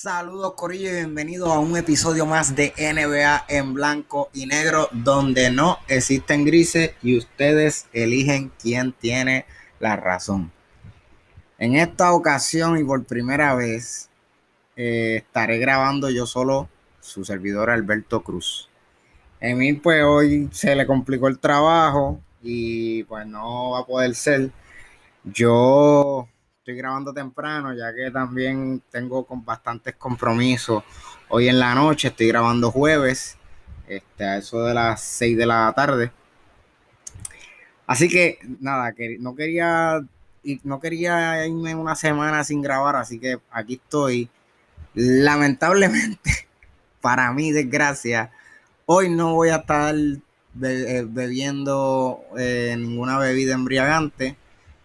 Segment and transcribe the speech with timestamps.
[0.00, 5.50] Saludos Corillo y bienvenidos a un episodio más de NBA en blanco y negro donde
[5.50, 9.44] no existen grises y ustedes eligen quién tiene
[9.80, 10.52] la razón.
[11.58, 14.08] En esta ocasión y por primera vez
[14.76, 16.68] eh, estaré grabando yo solo
[17.00, 18.70] su servidor Alberto Cruz.
[19.40, 24.52] Emil pues hoy se le complicó el trabajo y pues no va a poder ser.
[25.24, 26.28] Yo
[26.68, 30.84] estoy grabando temprano, ya que también tengo con bastantes compromisos.
[31.30, 33.38] Hoy en la noche estoy grabando jueves,
[33.88, 36.12] este, a eso de las 6 de la tarde.
[37.86, 40.04] Así que nada, que no quería
[40.62, 44.28] no quería irme una semana sin grabar, así que aquí estoy.
[44.92, 46.48] Lamentablemente,
[47.00, 48.30] para mi desgracia,
[48.84, 54.36] hoy no voy a estar eh, bebiendo eh, ninguna bebida embriagante.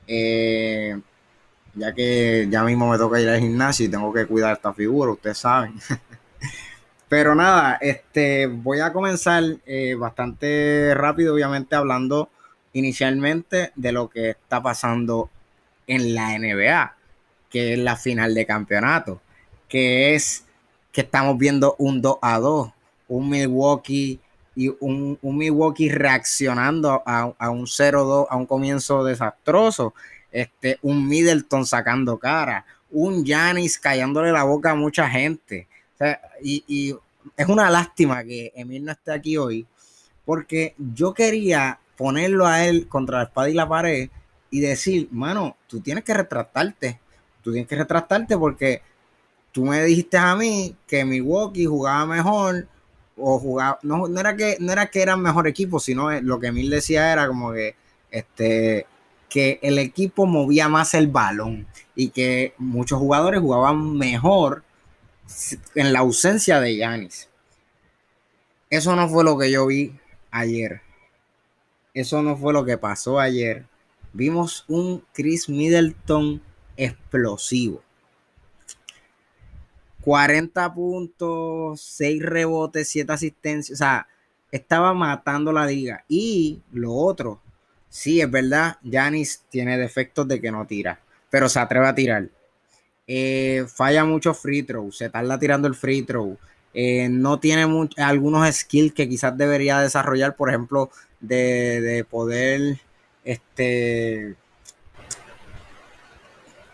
[0.07, 0.97] Eh,
[1.75, 5.11] ya que ya mismo me toca ir al gimnasio y tengo que cuidar esta figura,
[5.11, 5.73] ustedes saben.
[7.09, 12.29] Pero nada, este, voy a comenzar eh, bastante rápido, obviamente, hablando
[12.73, 15.29] inicialmente de lo que está pasando
[15.85, 16.95] en la NBA,
[17.49, 19.21] que es la final de campeonato,
[19.67, 20.45] que es
[20.91, 22.71] que estamos viendo un 2 a 2,
[23.09, 24.19] un Milwaukee
[24.55, 29.93] y un, Milwaukee reaccionando a, a un 0-2, a un comienzo desastroso
[30.33, 35.67] este, un Middleton sacando cara, un Yanis callándole la boca a mucha gente.
[36.41, 36.95] y,
[37.37, 39.65] es una lástima que Emil no esté aquí hoy,
[40.25, 44.09] porque yo quería ponerlo a él contra la espada y la pared
[44.51, 46.99] y decir, mano, tú tienes que retractarte,
[47.41, 48.81] tú tienes que retractarte porque
[49.53, 52.67] tú me dijiste a mí que Milwaukee jugaba mejor
[53.15, 56.47] o jugaba, no, no, era que no era que eran mejor equipo, sino lo que
[56.47, 57.75] Emil decía era como que
[58.11, 58.85] este
[59.33, 64.63] que el equipo movía más el balón y que muchos jugadores jugaban mejor
[65.73, 67.29] en la ausencia de Yanis.
[68.69, 69.97] Eso no fue lo que yo vi
[70.29, 70.81] ayer.
[71.95, 73.65] Eso no fue lo que pasó ayer.
[74.13, 76.39] Vimos un Chris Middleton
[76.77, 77.81] explosivo.
[80.01, 83.79] 40 puntos, 6 rebotes, 7 asistencias.
[83.79, 84.07] O sea,
[84.51, 86.05] estaba matando la liga.
[86.07, 87.41] Y lo otro,
[87.93, 90.99] Sí, es verdad, Janis tiene defectos de que no tira,
[91.29, 92.27] pero se atreve a tirar.
[93.05, 96.35] Eh, falla mucho free throw, se tarda tirando el free throw.
[96.73, 97.67] Eh, no tiene
[97.97, 100.89] algunos skills que quizás debería desarrollar, por ejemplo,
[101.19, 102.79] de, poder,
[103.23, 104.35] este,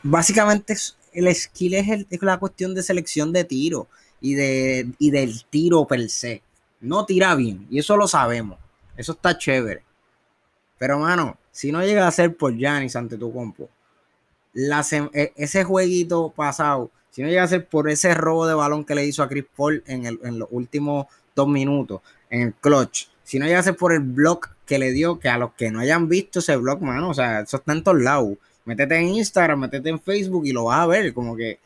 [0.02, 0.74] básicamente
[1.12, 3.90] el skill es, la cuestión de selección de tiro
[4.22, 6.44] y, de, y del tiro per se.
[6.80, 8.58] No tira bien, y eso lo sabemos.
[8.96, 9.89] Eso está chévere.
[10.80, 13.70] Pero, mano, si no llega a ser por Giannis ante tu compo,
[14.56, 18.96] e, ese jueguito pasado, si no llega a ser por ese robo de balón que
[18.96, 23.46] le hizo a Chris Paul en, los últimos dos minutos, en el clutch, si no
[23.46, 26.08] llega a ser por el block que le dio, que a los que no hayan
[26.08, 28.38] visto ese block, mano, o sea, eso está en todos lados.
[28.66, 31.14] Métete en Instagram, métete en Facebook y lo vas a ver.
[31.14, 31.60] Como que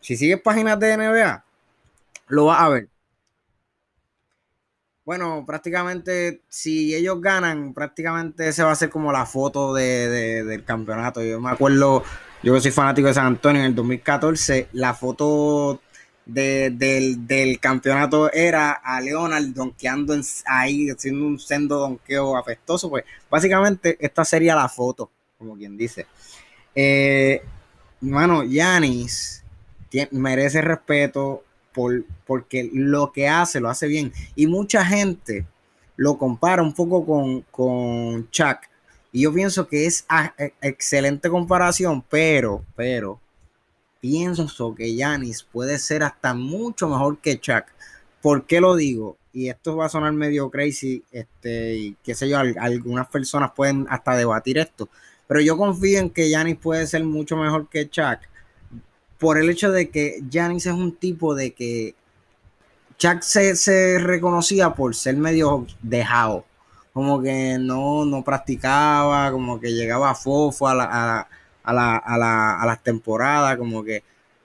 [0.00, 1.44] si sigues páginas de NBA,
[2.28, 2.88] lo vas a ver.
[5.06, 11.22] Bueno, prácticamente, si ellos ganan, prácticamente ese va a ser como la foto del campeonato.
[11.22, 12.02] Yo me acuerdo,
[12.42, 15.80] yo que soy fanático de San Antonio, en el 2014, la foto
[16.24, 20.12] del, campeonato era a Leonard donkeando
[20.44, 22.90] ahí, haciendo un sendo donqueo afectoso.
[22.90, 26.06] Pues básicamente esta sería la foto, como quien dice.
[26.74, 27.42] Eh,
[28.00, 29.44] mano, Yanis
[30.10, 31.44] merece respeto
[32.26, 34.12] porque lo que hace lo hace bien.
[34.34, 35.46] Y mucha gente
[35.96, 38.58] lo compara un poco con, con Chuck.
[39.12, 40.06] Y yo pienso que es
[40.38, 43.20] e, excelente comparación, pero, pero,
[44.00, 47.64] pienso que Yanis puede ser hasta mucho mejor que Chuck.
[48.20, 49.16] ¿Por qué lo digo?
[49.32, 53.86] Y esto va a sonar medio crazy, este, y qué sé yo, algunas personas pueden
[53.90, 54.88] hasta debatir esto.
[55.26, 58.20] Pero yo confío en que Yanis puede ser mucho mejor que Chuck
[59.18, 61.94] por el hecho de que Janis es un tipo de que
[62.98, 66.44] Chuck se, reconocía por ser medio dejado,
[66.92, 71.28] como que no, no practicaba, como que llegaba fofo a, la,
[71.62, 74.02] a, las temporadas, como que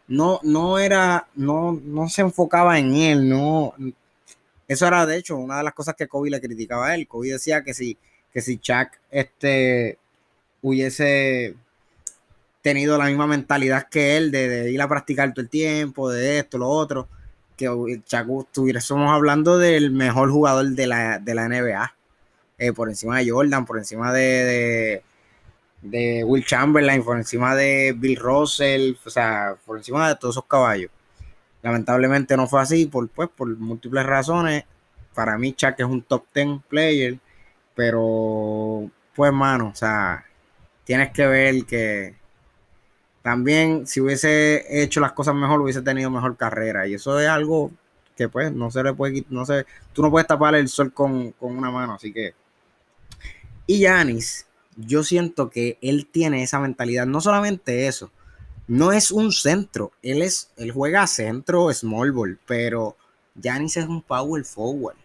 [0.07, 3.73] no, no era, no, no se enfocaba en él, no.
[4.67, 7.07] Eso era de hecho una de las cosas que Kobe le criticaba a él.
[7.07, 7.97] Kobe decía que si,
[8.33, 9.97] que si Chuck este,
[10.61, 11.55] hubiese
[12.61, 16.57] tenido la misma mentalidad que él de, ir a practicar todo el tiempo, de esto,
[16.57, 17.07] lo otro,
[17.57, 21.95] que Chaco estuviésemos hablando del mejor jugador de la, NBA,
[22.57, 25.03] eh, por encima de Jordan, por encima de,
[25.81, 30.45] de, Will Chamberlain, por encima de Bill Russell, o sea, por encima de todos esos
[30.45, 30.91] caballos.
[31.61, 34.63] Lamentablemente no fue así, por, pues, por múltiples razones.
[35.13, 37.19] Para mí, Chuck es un top 10 player,
[37.75, 40.25] pero, pues, mano, o sea,
[40.83, 42.20] tienes que ver que
[43.21, 46.87] también si hubiese hecho las cosas mejor, hubiese tenido mejor carrera.
[46.87, 47.71] Y eso es algo
[48.15, 51.31] que, pues, no se le puede, no sé, tú no puedes tapar el sol con,
[51.33, 52.33] con una mano, así que.
[53.67, 58.11] Y Yanis, yo siento que él tiene esa mentalidad, no solamente eso,
[58.67, 62.95] no es un centro, él es, él juega centro small ball, pero
[63.41, 64.97] Janis es un power forward.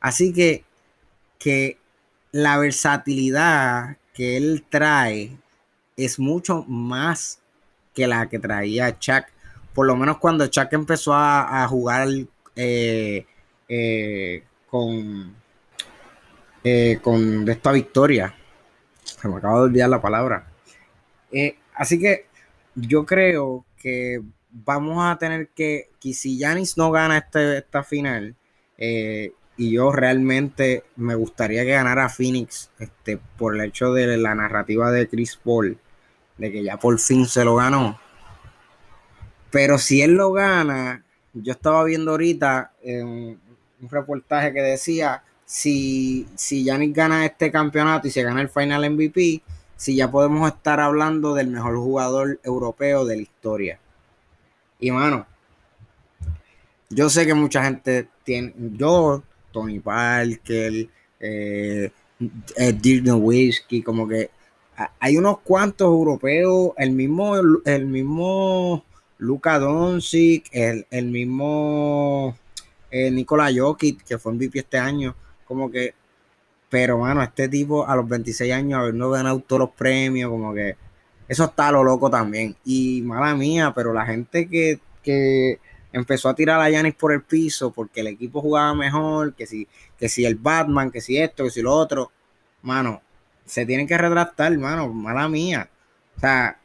[0.00, 0.64] Así que,
[1.38, 1.78] que
[2.32, 5.38] la versatilidad que él trae
[5.96, 7.40] es mucho más
[7.94, 9.24] que la que traía Chuck.
[9.74, 12.08] Por lo menos cuando Chuck empezó a, jugar
[12.54, 13.26] eh,
[13.68, 15.34] eh, con,
[16.62, 18.34] eh, con esta victoria.
[19.02, 20.46] Se me acaba de olvidar la palabra.
[21.74, 22.26] así que
[22.74, 24.20] yo creo que
[24.50, 28.34] vamos a tener que, que si Yanis no gana este, esta final,
[29.58, 34.90] y yo realmente me gustaría que ganara Phoenix este, por el hecho de la narrativa
[34.90, 35.78] de Chris Paul,
[36.38, 37.98] de que ya por fin se lo ganó.
[39.50, 43.38] Pero si él lo gana, yo estaba viendo ahorita un
[43.90, 49.42] reportaje que decía, si, si Giannis gana este campeonato y se gana el Final MVP,
[49.76, 53.78] si ya podemos estar hablando del mejor jugador europeo de la historia.
[54.80, 55.26] Y mano,
[56.90, 59.22] yo sé que mucha gente tiene, yo,
[59.52, 60.88] Tony Parker,
[61.20, 64.30] eh, Dirk Nowitzki, como que
[64.98, 68.84] hay unos cuantos europeos, el mismo, el mismo
[69.18, 72.36] Luka Doncic, el, el mismo
[72.90, 75.14] eh, Nikola Jokic, que fue MVP este año,
[75.46, 75.94] como que
[76.68, 80.76] pero, mano, este tipo a los 26 años, habiendo ganado todos los premios, como que
[81.28, 82.56] eso está lo loco también.
[82.64, 84.80] Y mala mía, pero la gente que,
[85.92, 89.66] empezó a tirar a Yanis por el piso porque el equipo jugaba mejor, que si,
[89.98, 92.10] que si el Batman, que si esto, que si lo otro,
[92.62, 93.00] mano,
[93.46, 95.70] se tienen que retractar, mano, mala mía.
[96.16, 96.58] O sea,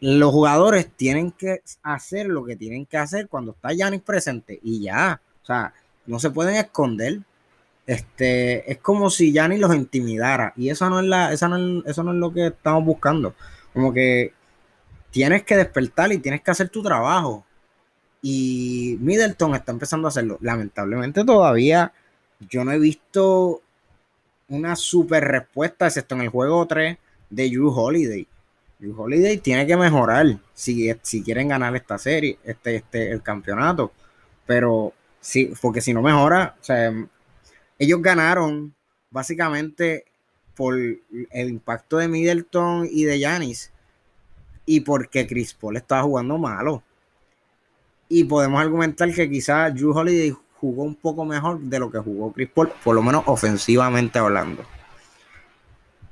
[0.00, 4.80] los jugadores tienen que hacer lo que tienen que hacer cuando está Yanis presente y
[4.80, 5.20] ya.
[5.42, 5.72] O sea,
[6.06, 7.20] no se pueden esconder.
[7.86, 10.54] Este, es como si Yanni los intimidara.
[10.56, 13.34] Y eso no es la, eso no es, lo que estamos buscando.
[13.72, 14.32] Como que
[15.10, 17.44] tienes que despertar y tienes que hacer tu trabajo.
[18.22, 20.38] Y Middleton está empezando a hacerlo.
[20.40, 21.92] Lamentablemente todavía
[22.50, 23.62] yo no he visto
[24.52, 26.96] una super respuesta, excepto en el juego 3
[27.30, 28.26] de Drew Holiday.
[28.78, 33.92] Drew Holiday tiene que mejorar si, si quieren ganar esta serie, este, este, el campeonato.
[34.46, 36.92] Pero sí, porque si no mejora, o sea,
[37.78, 38.74] ellos ganaron
[39.10, 40.04] básicamente
[40.54, 43.72] por el impacto de Middleton y de Yanis
[44.66, 46.82] y porque Chris Paul estaba jugando malo.
[48.08, 52.32] Y podemos argumentar que quizás Drew Holiday jugó un poco mejor de lo que jugó
[52.32, 54.64] Chris Paul, por lo menos ofensivamente hablando.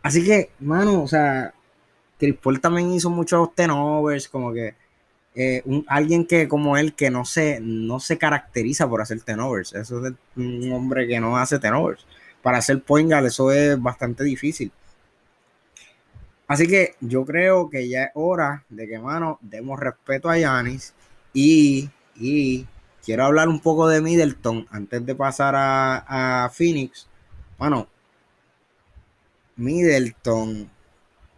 [0.02, 1.54] Así que, mano, o sea,
[2.18, 4.74] Chris Paul también hizo muchos tenovers, como que
[5.36, 9.72] eh, alguien que como él que no se, no se caracteriza por hacer tenovers.
[9.72, 12.04] Eso es un hombre que no hace tenovers.
[12.42, 14.72] Para hacer point eso es bastante difícil.
[16.48, 20.92] Así que yo creo que ya es hora de que, mano, demos respeto a Yanis
[21.32, 21.88] y,
[23.04, 27.08] quiero hablar un poco de Middleton antes de pasar a, a Phoenix.
[27.58, 27.86] Bueno,
[29.56, 30.70] Middleton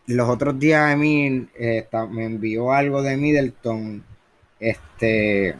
[0.06, 4.04] los otros días Emil eh, me envió algo de Middleton,
[4.58, 5.56] este,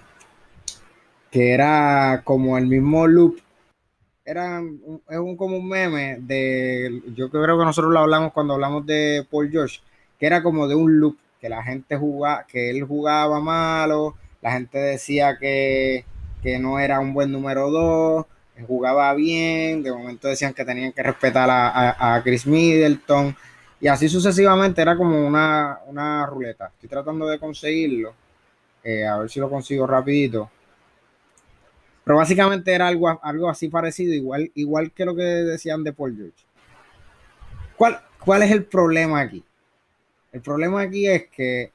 [1.31, 3.39] que era como el mismo loop.
[4.25, 8.55] Era un, es un, como un meme de, yo creo que nosotros lo hablamos cuando
[8.55, 9.81] hablamos de Paul George,
[10.19, 14.53] que era como de un loop, que la gente jugaba, que él jugaba malo, la
[14.53, 16.05] gente decía que,
[16.61, 18.27] no era un buen número dos,
[18.67, 23.35] jugaba bien, de momento decían que tenían que respetar a, a Chris Middleton
[23.83, 26.67] y así sucesivamente era como una, ruleta.
[26.69, 28.15] Estoy tratando de conseguirlo.
[28.85, 30.49] Eh, a ver si lo consigo rapidito.
[32.05, 36.15] Pero básicamente era algo, algo así parecido, igual, igual que lo que decían de Paul
[36.17, 36.45] George.
[37.77, 39.43] ¿Cuál, ¿Cuál es el problema aquí?
[40.31, 41.73] El problema aquí es que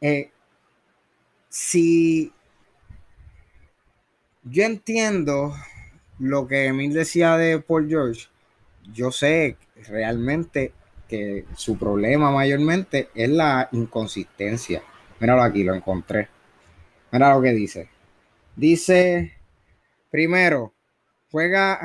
[0.00, 0.30] eh,
[1.52, 2.32] si
[4.42, 5.54] yo entiendo
[6.18, 8.28] lo que Emil decía de Paul George,
[8.94, 10.72] yo sé realmente
[11.06, 14.82] que su problema mayormente es la inconsistencia.
[15.20, 16.28] Míralo aquí, lo encontré.
[17.10, 17.90] Mira lo que dice.
[18.56, 19.34] Dice,
[20.10, 20.72] primero,
[21.30, 21.80] juega,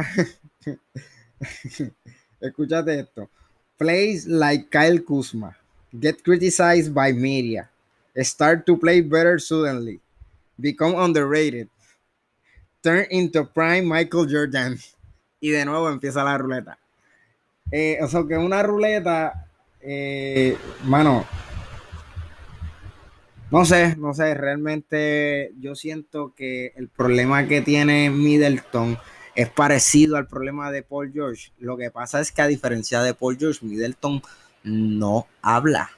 [2.40, 3.30] escúchate esto,
[3.76, 5.58] plays like Kyle Kuzma,
[5.92, 7.70] get criticized by media,
[8.18, 10.00] Start to play better suddenly.
[10.60, 11.70] Become underrated.
[12.82, 14.78] Turn into prime Michael Jordan.
[15.40, 16.80] Y de nuevo empieza la ruleta.
[17.72, 19.48] Eh, o sea que una ruleta,
[19.82, 21.28] eh, mano,
[23.52, 28.98] no sé, no sé, realmente yo siento que el problema que tiene Middleton
[29.36, 31.52] es parecido al problema de Paul George.
[31.60, 34.22] Lo que pasa es que a diferencia de Paul George, Middleton
[34.64, 35.92] no habla.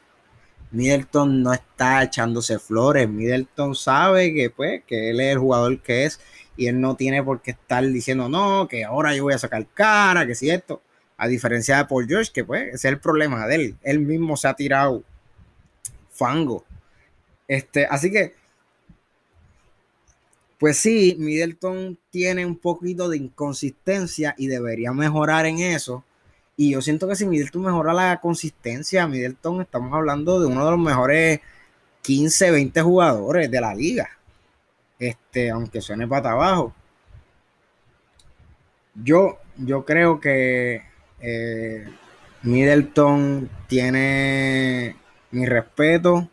[0.71, 3.09] Middleton no está echándose flores.
[3.09, 6.19] Middleton sabe que, pues, que él es el jugador que es
[6.57, 9.65] y él no tiene por qué estar diciendo, no, que ahora yo voy a sacar
[9.73, 10.81] cara, que si esto.
[11.17, 13.77] A diferencia de Paul George, que pues ese es el problema de él.
[13.83, 15.03] Él mismo se ha tirado
[16.11, 16.65] fango
[17.49, 18.35] este, así que,
[20.59, 26.05] pues sí, Middleton tiene un poquito de inconsistencia y debería mejorar en eso.
[26.61, 30.71] Y yo siento que si Middleton mejora la consistencia, Middleton estamos hablando de uno de
[30.71, 31.39] los mejores
[32.01, 34.09] 15, 20 jugadores de la liga.
[34.99, 36.75] Este, aunque suene para abajo.
[38.93, 40.81] Yo, yo creo que
[41.21, 41.87] eh,
[42.43, 44.97] Middleton tiene
[45.31, 46.27] mi respeto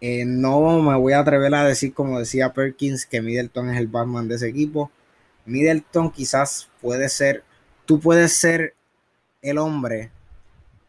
[0.00, 3.86] eh, no me voy a atrever a decir, como decía Perkins, que Middleton es el
[3.86, 4.90] Batman de ese equipo.
[5.46, 7.44] Middleton quizás puede ser,
[7.86, 8.74] tú puedes ser
[9.44, 10.10] el hombre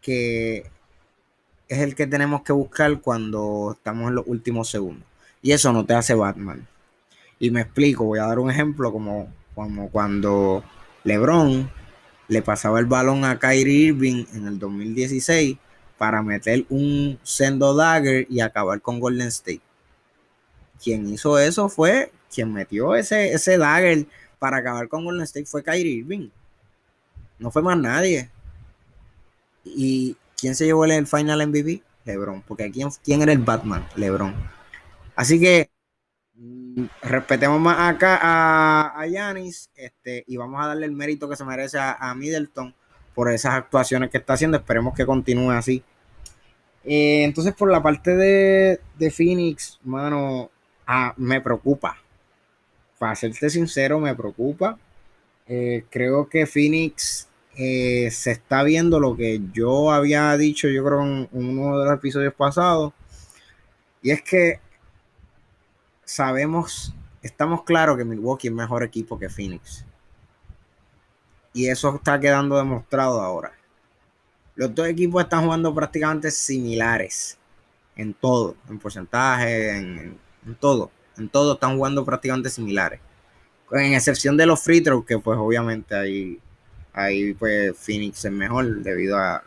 [0.02, 0.66] que
[1.68, 5.04] es el que tenemos que buscar cuando estamos en los últimos segundos.
[5.42, 6.68] Y eso no te hace Batman.
[7.40, 9.28] Y me explico, voy a dar un ejemplo como,
[9.92, 10.64] cuando
[11.04, 11.70] LeBron
[12.28, 15.58] le pasaba el balón a Kyrie Irving en el 2016
[15.98, 19.62] para meter un sendo dagger y acabar con Golden State.
[20.84, 24.06] Quien hizo eso fue, quien metió ese, ese dagger
[24.40, 26.30] para acabar con Golden State fue Kyrie Irving.
[27.40, 28.30] No fue más nadie.
[29.66, 31.84] ¿Y quién se llevó el final MVP?
[32.06, 32.44] LeBron.
[32.44, 33.86] Porque ¿quién, quién era el Batman?
[33.96, 34.34] LeBron.
[35.16, 35.70] Así que
[36.36, 38.20] mm, respetemos más acá
[38.98, 42.74] a Yanis este, y vamos a darle el mérito que se merece a Middleton
[43.16, 44.58] por esas actuaciones que está haciendo.
[44.58, 45.84] Esperemos que continúe así.
[46.86, 50.52] Eh, entonces, por la parte de, Phoenix, mano,
[50.86, 51.98] ah, me preocupa.
[53.00, 54.78] Para serte sincero, me preocupa.
[55.48, 61.02] Eh, creo que Phoenix eh, se está viendo lo que yo había dicho, yo creo,
[61.02, 62.94] en uno de los episodios pasados.
[64.02, 64.60] Y es que
[66.04, 69.86] sabemos, estamos claros que Milwaukee es mejor equipo que Phoenix.
[71.54, 73.54] Y eso está quedando demostrado ahora.
[74.56, 77.38] Los dos equipos están jugando prácticamente similares
[77.96, 80.20] en todo, en porcentaje, en,
[80.60, 80.92] todo.
[81.18, 83.00] En todo están jugando prácticamente similares.
[83.72, 86.40] En excepción de los free throws, que pues obviamente ahí,
[86.96, 89.44] ahí pues Phoenix es mejor debido a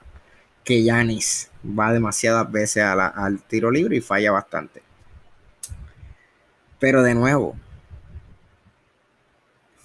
[0.63, 4.83] que Yanis va demasiadas veces al tiro libre y falla bastante.
[6.79, 7.57] Pero de nuevo,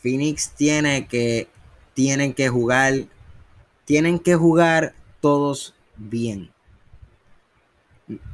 [0.01, 1.47] Phoenix tiene que
[1.93, 2.93] tienen que jugar,
[3.85, 6.51] tienen que jugar todos bien.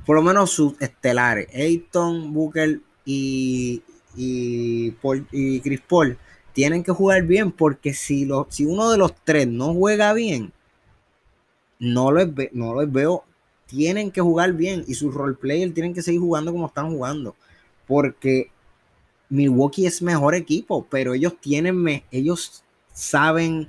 [0.06, 3.84] Por lo menos sus estelares, Ayton, Booker y,
[4.16, 4.96] y,
[5.32, 6.18] y Chris Paul,
[6.54, 10.52] tienen que jugar bien porque si, si uno de los tres no juega bien,
[11.80, 13.24] no los, no los veo,
[13.66, 17.36] tienen que jugar bien y sus role players tienen que seguir jugando como están jugando.
[17.88, 18.52] Porque
[19.30, 22.64] Milwaukee es mejor equipo, pero ellos tienen, ellos
[22.94, 23.68] saben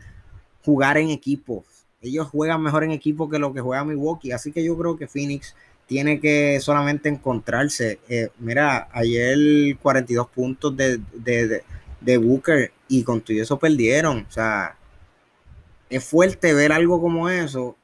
[0.64, 1.64] jugar en equipo.
[2.02, 4.32] Ellos juegan mejor en equipo que lo que juega Milwaukee.
[4.32, 5.54] Así que yo creo que Phoenix
[5.86, 7.98] tiene que solamente encontrarse.
[8.08, 11.62] Eh, mira, ayer 42 puntos de, de,
[12.00, 14.26] Booker y con todo eso perdieron.
[14.28, 14.76] O sea,
[15.88, 17.76] es fuerte ver algo como eso.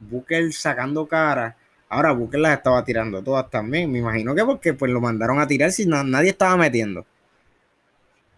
[0.00, 1.56] Booker sacando cara.
[1.88, 3.90] Ahora Booker las estaba tirando todas también.
[3.90, 7.06] Me imagino que porque pues lo mandaron a tirar si nadie estaba metiendo.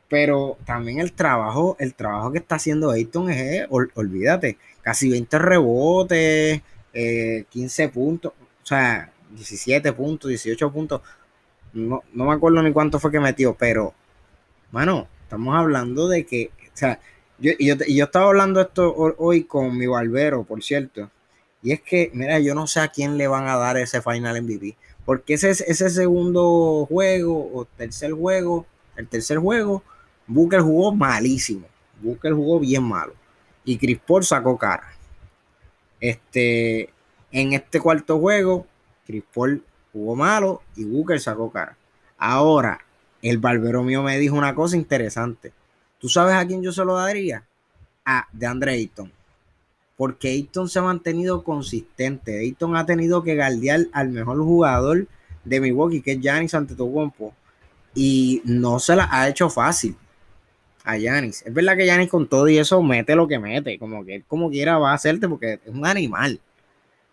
[0.08, 5.38] Pero también el trabajo, el trabajo que está haciendo Ayton es, eh, olvídate, casi 20
[5.38, 11.00] rebotes, 15 eh, puntos, o sea, 17 puntos, 18 puntos.
[11.72, 13.94] No, me acuerdo ni cuánto fue que metió, pero,
[14.76, 17.00] bueno, estamos hablando de que, o sea,
[17.38, 21.10] yo, yo, yo estaba hablando esto hoy con mi barbero, por cierto,
[21.62, 24.42] y es que, mira, yo no sé a quién le van a dar ese final
[24.42, 28.66] MVP, porque ese, ese segundo juego o tercer juego,
[28.96, 29.82] el tercer juego,
[30.26, 31.66] Booker jugó malísimo.
[32.02, 33.14] Booker jugó bien malo.
[33.64, 34.92] Y Chris Paul sacó cara.
[36.00, 36.90] Este,
[37.32, 38.66] en este cuarto juego,
[39.06, 41.78] Chris Paul jugó malo y Booker sacó cara.
[42.18, 42.85] Ahora,
[43.22, 45.52] el barbero mío me dijo una cosa interesante.
[45.98, 47.44] ¿Tú sabes a quién yo se lo daría?
[48.04, 49.12] A de Andre Ayton.
[49.96, 52.38] Porque Ayton se ha mantenido consistente.
[52.38, 55.06] Ayton ha tenido que galdear al mejor jugador
[55.44, 57.34] de Milwaukee, que es Giannis Antetokounmpo,
[57.94, 59.96] y no se la ha hecho fácil
[60.84, 61.42] a Yanis.
[61.44, 64.50] Es verdad que Yanis con todo y eso mete lo que mete, como que como
[64.50, 66.40] quiera va a hacerte porque es un animal.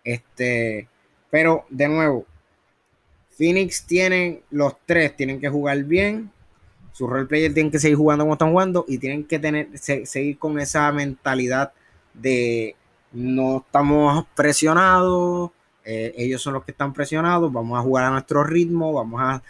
[0.04, 0.88] Este,
[1.32, 2.26] pero de nuevo,
[3.38, 6.32] Phoenix tienen los tres, tienen que jugar bien.
[6.92, 10.38] Sus role players tienen que seguir jugando como están jugando y tienen que tener, seguir
[10.38, 11.74] con esa mentalidad
[12.14, 12.76] de
[13.12, 15.52] no estamos presionados,
[15.86, 19.42] eh, ellos son los que están presionados, vamos a jugar a nuestro ritmo, vamos a,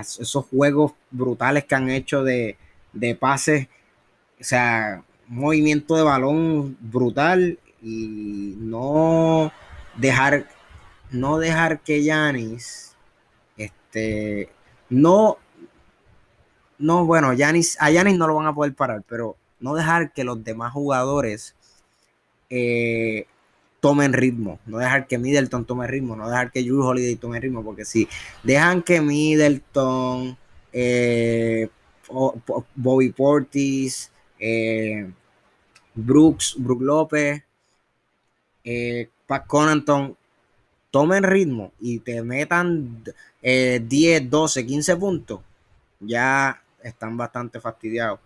[0.00, 2.58] esos juegos brutales que han hecho de,
[2.92, 3.68] de pases,
[4.38, 9.50] o sea, movimiento de balón brutal y no
[9.96, 10.46] dejar,
[11.10, 12.94] no dejar que Yanis,
[13.56, 14.50] este,
[14.88, 15.38] no,
[16.78, 20.24] no, bueno, Yanis, a Yanis no lo van a poder parar, pero no dejar que
[20.24, 21.54] los demás jugadores
[22.50, 23.26] eh,
[23.80, 27.62] tomen ritmo, no dejar que Middleton tome ritmo, no dejar que Jules Holiday tome ritmo,
[27.62, 28.08] porque si
[28.42, 30.36] dejan que Middleton,
[30.72, 31.68] eh,
[32.74, 35.10] Bobby Portis, eh,
[35.94, 37.42] Brooks, Brook López,
[38.64, 40.16] eh, Pat Conanton,
[40.90, 43.04] tomen ritmo y te metan
[43.42, 45.40] 10, 12, 15 puntos,
[46.00, 48.20] ya están bastante fastidiados.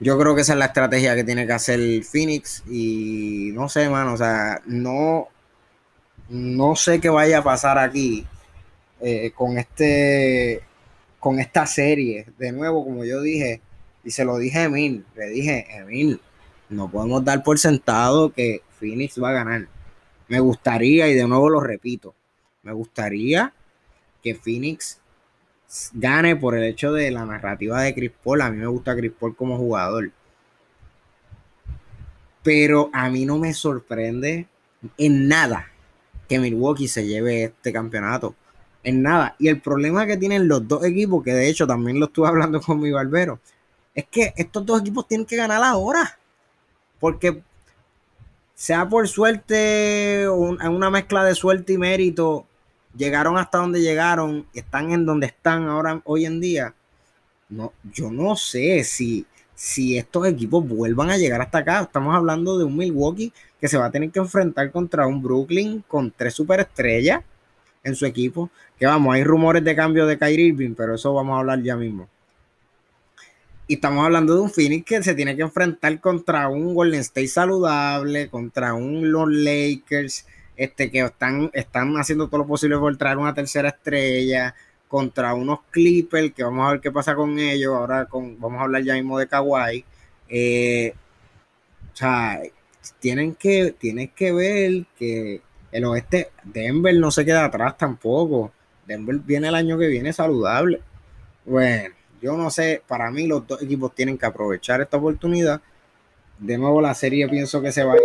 [0.00, 2.62] Yo creo que esa es la estrategia que tiene que hacer Phoenix.
[2.68, 5.28] Y no sé, mano, o sea, no,
[6.28, 8.26] no sé qué vaya a pasar aquí
[9.00, 10.62] eh, con este
[11.18, 12.26] con esta serie.
[12.38, 13.60] De nuevo, como yo dije,
[14.04, 16.20] y se lo dije a Emil, le dije, Emil,
[16.68, 19.68] no podemos dar por sentado que Phoenix va a ganar.
[20.28, 22.14] Me gustaría, y de nuevo lo repito,
[22.62, 23.52] me gustaría
[24.22, 25.00] que Phoenix
[25.92, 28.42] gane por el hecho de la narrativa de Chris Paul.
[28.42, 30.10] A mí me gusta Chris Paul como jugador.
[32.42, 34.46] Pero a mí no me sorprende
[34.96, 35.66] en nada
[36.28, 38.34] que Milwaukee se lleve este campeonato.
[38.82, 39.34] En nada.
[39.38, 42.60] Y el problema que tienen los dos equipos, que de hecho también lo estuve hablando
[42.60, 43.40] con mi barbero,
[43.94, 46.18] es que estos dos equipos tienen que ganar ahora.
[47.00, 47.42] Porque
[48.58, 52.44] sea por suerte, una mezcla de suerte y mérito,
[52.96, 56.74] llegaron hasta donde llegaron, están en donde están ahora hoy en día.
[57.48, 61.82] No, yo no sé si, si estos equipos vuelvan a llegar hasta acá.
[61.82, 65.84] Estamos hablando de un Milwaukee que se va a tener que enfrentar contra un Brooklyn
[65.86, 67.22] con tres superestrellas
[67.84, 68.50] en su equipo.
[68.76, 71.76] Que vamos, hay rumores de cambio de Kyrie Irving, pero eso vamos a hablar ya
[71.76, 72.08] mismo.
[73.70, 77.28] Y estamos hablando de un Phoenix que se tiene que enfrentar contra un Golden State
[77.28, 80.26] saludable, contra un Los Lakers
[80.56, 84.54] este, que están, están haciendo todo lo posible por traer una tercera estrella
[84.88, 87.74] contra unos Clippers, que vamos a ver qué pasa con ellos.
[87.74, 89.84] Ahora con, vamos a hablar ya mismo de Kawhi.
[90.30, 90.94] Eh,
[91.92, 92.40] o sea,
[93.00, 98.50] tienen que, tienen que ver que el oeste, Denver no se queda atrás tampoco.
[98.86, 100.80] Denver viene el año que viene saludable.
[101.44, 105.60] Bueno, yo no sé, para mí los dos equipos tienen que aprovechar esta oportunidad.
[106.38, 108.02] De nuevo la serie pienso que se va a ir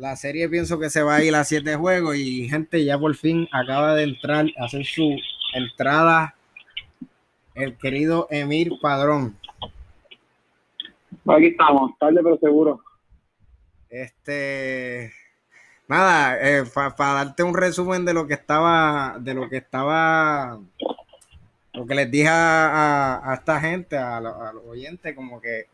[0.00, 3.14] la serie pienso que se va a ir a siete juegos y gente ya por
[3.14, 5.14] fin acaba de entrar a hacer su
[5.52, 6.34] entrada
[7.54, 9.36] el querido Emir Padrón.
[11.26, 12.80] Aquí estamos, tarde pero seguro.
[13.90, 15.12] Este,
[15.86, 20.60] nada, eh, para darte un resumen de lo que estaba, de lo que estaba,
[21.80, 24.34] lo que les dije a, esta gente, a, los
[24.68, 25.64] oyentes, como que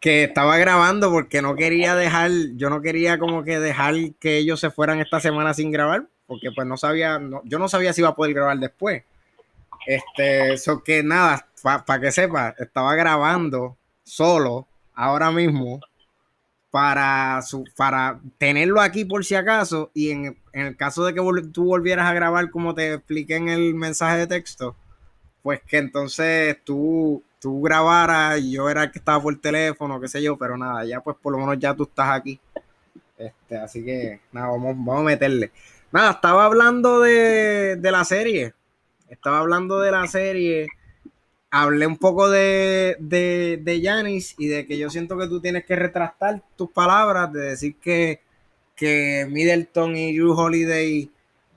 [0.00, 4.60] que estaba grabando porque no quería dejar, yo no quería como que dejar que ellos
[4.60, 8.10] se fueran esta semana sin grabar, porque pues no sabía, yo no sabía si iba
[8.10, 9.02] a poder grabar después.
[9.86, 15.80] Este, eso que nada, para que sepa, estaba grabando solo ahora mismo
[16.74, 21.20] para, su, para tenerlo aquí por si acaso y en, en el caso de que
[21.52, 24.74] tú volvieras a grabar como te expliqué en el mensaje de texto,
[25.40, 30.00] pues que entonces tú tú grabaras y yo era el que estaba por el teléfono,
[30.00, 32.40] qué sé yo, pero nada, ya pues por lo menos ya tú estás aquí.
[33.16, 35.52] Este, así que nada, vamos, vamos a meterle.
[35.92, 38.52] Nada, estaba hablando de, de la serie.
[39.08, 40.66] Estaba hablando de la serie.
[41.56, 45.76] Hablé un poco de, de, de y de que yo siento que tú tienes que
[45.76, 48.20] retractar tus palabras, de decir que,
[48.74, 51.10] que Middleton y Drew Holiday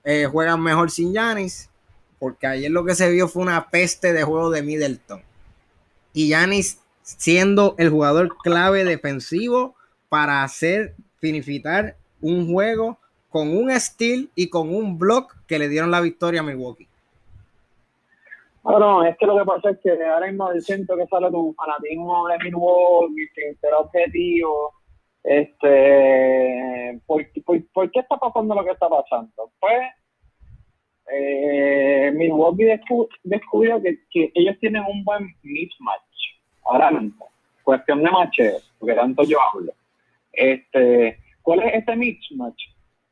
[0.04, 1.70] eh, juegan mejor sin Yanis,
[2.20, 5.22] porque ayer lo que se vio fue una peste de juego de Middleton
[6.18, 9.76] y Yanis siendo el jugador clave defensivo
[10.10, 12.98] para hacer finifitar un juego
[13.30, 16.88] con un steal y con un block que le dieron la victoria a Milwaukee.
[18.68, 22.28] No, es que lo que pasa es que ahora mismo siento que sale tu fanatismo
[22.28, 24.74] de Milwaukee, sin ser objetivo,
[25.24, 27.26] Este, ¿por,
[27.74, 29.52] por, qué está pasando lo que está pasando?
[29.60, 29.88] Pues
[31.14, 32.66] eh, Milwaukee
[33.24, 37.30] descubrió que, ellos tienen un buen mismatch ahora mismo.
[37.64, 39.72] Cuestión de macheo, porque tanto yo hablo.
[40.34, 42.62] Este, ¿Cuál es ese mismatch?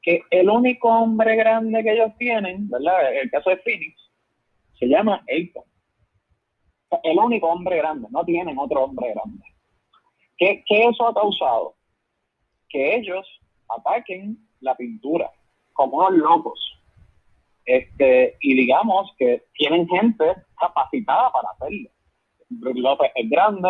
[0.01, 3.15] Que el único hombre grande que ellos tienen, ¿verdad?
[3.15, 4.04] El caso de Phoenix,
[4.79, 5.63] se llama Ayton.
[7.03, 9.43] El único hombre grande, no tienen otro hombre grande.
[10.37, 11.75] ¿Qué, ¿Qué eso ha causado?
[12.69, 13.25] Que ellos
[13.69, 15.29] ataquen la pintura
[15.73, 16.75] como unos locos
[17.65, 21.89] este, y digamos que tienen gente capacitada para hacerlo.
[22.49, 23.69] Brook López es grande,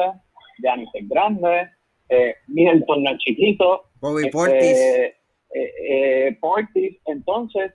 [0.59, 1.69] Giannis es grande,
[2.09, 3.85] eh, Middleton no es chiquito.
[4.01, 4.79] Bobby este, Portis.
[4.79, 5.15] Eh,
[5.53, 6.97] eh, Portis.
[7.05, 7.73] Entonces,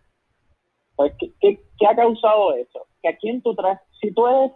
[0.95, 2.87] pues, ¿qué, ha causado eso?
[3.03, 4.53] Que a quién tú traes, si tú eres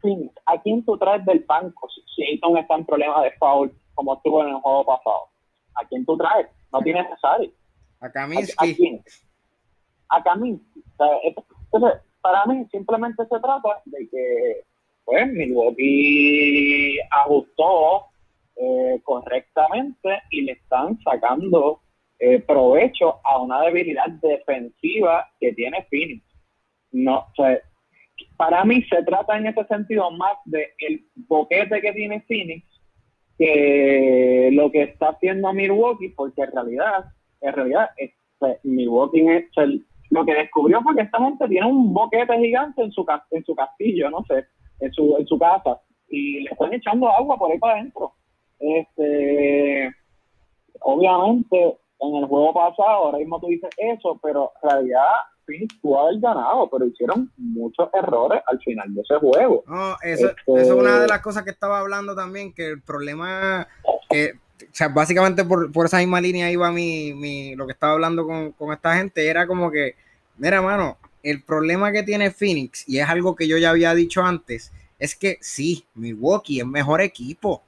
[0.00, 1.88] Phoenix, ¿a quién tú traes del banco?
[2.14, 5.28] Si Ayton está en problemas de foul, como estuvo en el juego pasado,
[5.74, 6.48] ¿a quién tú traes?
[6.72, 7.50] No tienes necesario.
[8.00, 8.72] A Kaminsky.
[8.72, 9.04] ¿A, quién?
[10.08, 10.82] A Kaminsky.
[11.72, 14.64] Entonces, para mí simplemente se trata de que
[15.04, 18.06] pues Milwaukee ajustó
[18.56, 21.80] eh, correctamente y le están sacando
[22.18, 26.24] eh, provecho a una debilidad defensiva que tiene Phoenix.
[26.92, 27.26] No,
[28.36, 32.66] para mí se trata en ese sentido más de el boquete que tiene Phoenix
[33.38, 37.04] que lo que está haciendo Milwaukee, porque en realidad,
[37.40, 41.92] en realidad, este, Milwaukee es el, lo que descubrió fue que esta gente tiene un
[41.92, 44.44] boquete gigante en su, en su castillo, no sé,
[44.80, 48.12] en su, en su casa, y le están echando agua por ahí para adentro.
[48.58, 49.90] Este,
[50.80, 55.12] obviamente, en el juego pasado, ahora mismo tú dices eso, pero en realidad
[55.44, 59.64] Phoenix pudo haber ganado, pero hicieron muchos errores al final de ese juego.
[59.66, 63.66] No, eso, es una de las cosas que estaba hablando también, que el problema
[64.62, 68.72] o sea, básicamente por, esa misma línea iba mi, mi, lo que estaba hablando con,
[68.72, 69.94] esta gente, era como que,
[70.38, 74.22] mira, mano, el problema que tiene Phoenix, y es algo que yo ya había dicho
[74.22, 77.62] antes, es que sí, Milwaukee es mejor equipo.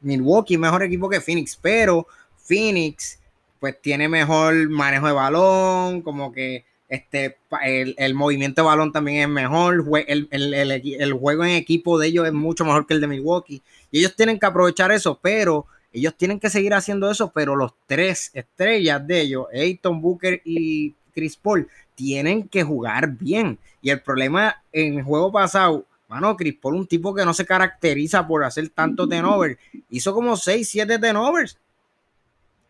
[0.00, 3.18] Milwaukee es mejor equipo que Phoenix, pero Phoenix
[3.58, 9.28] pues tiene mejor manejo de balón, como que este, el, movimiento de balón también es
[9.28, 13.62] mejor, el, el, juego en equipo de ellos es mucho mejor que el de Milwaukee,
[13.90, 17.72] y ellos tienen que aprovechar eso, pero ellos tienen que seguir haciendo eso, pero los
[17.86, 23.58] tres estrellas de ellos, Ayton, Booker y Chris Paul, tienen que jugar bien.
[23.82, 27.46] Y el problema en el juego pasado, mano, Chris Paul, un tipo que no se
[27.46, 29.58] caracteriza por hacer tanto tenover,
[29.90, 31.58] hizo como 6, 7 tenovers.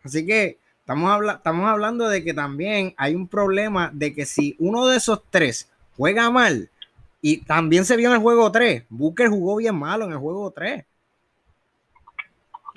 [0.03, 0.57] Así que
[0.89, 5.21] estamos, estamos hablando de que también hay un problema de que si uno de esos
[5.29, 6.67] tres juega mal,
[7.21, 10.49] y también se vio en el juego 3, Booker jugó bien malo en el juego
[10.49, 10.85] 3.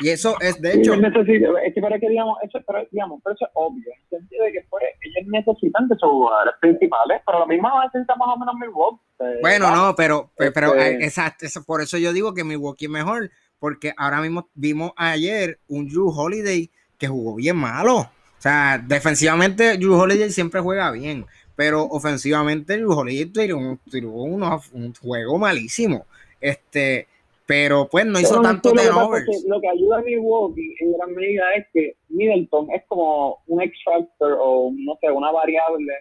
[0.01, 0.95] Y eso es, de hecho...
[0.95, 4.45] es que para que digamos, eso, pero, digamos, pero eso es obvio, en el sentido
[4.45, 8.39] de que pues, ellos necesitan de sus jugadores principales, pero lo mismo necesita más o
[8.39, 9.01] menos Milwaukee.
[9.21, 13.31] Eh, bueno, no, pero, pero, este exacto, por eso yo digo que Milwaukee es mejor,
[13.61, 16.69] porque ahora mismo vimos ayer un Drew Holiday
[17.03, 17.97] que jugó bien malo.
[17.99, 24.95] O sea, defensivamente Drew Holiday siempre juega bien, pero ofensivamente Drew Holiday tiró un, un
[24.95, 26.07] juego malísimo.
[26.41, 27.09] Este,
[27.45, 29.45] pero pues no hizo tanto turnovers.
[29.49, 33.77] Lo, que ayuda a Milwaukee en gran medida es que Middleton es como un X
[33.85, 35.93] factor o no sé, una variable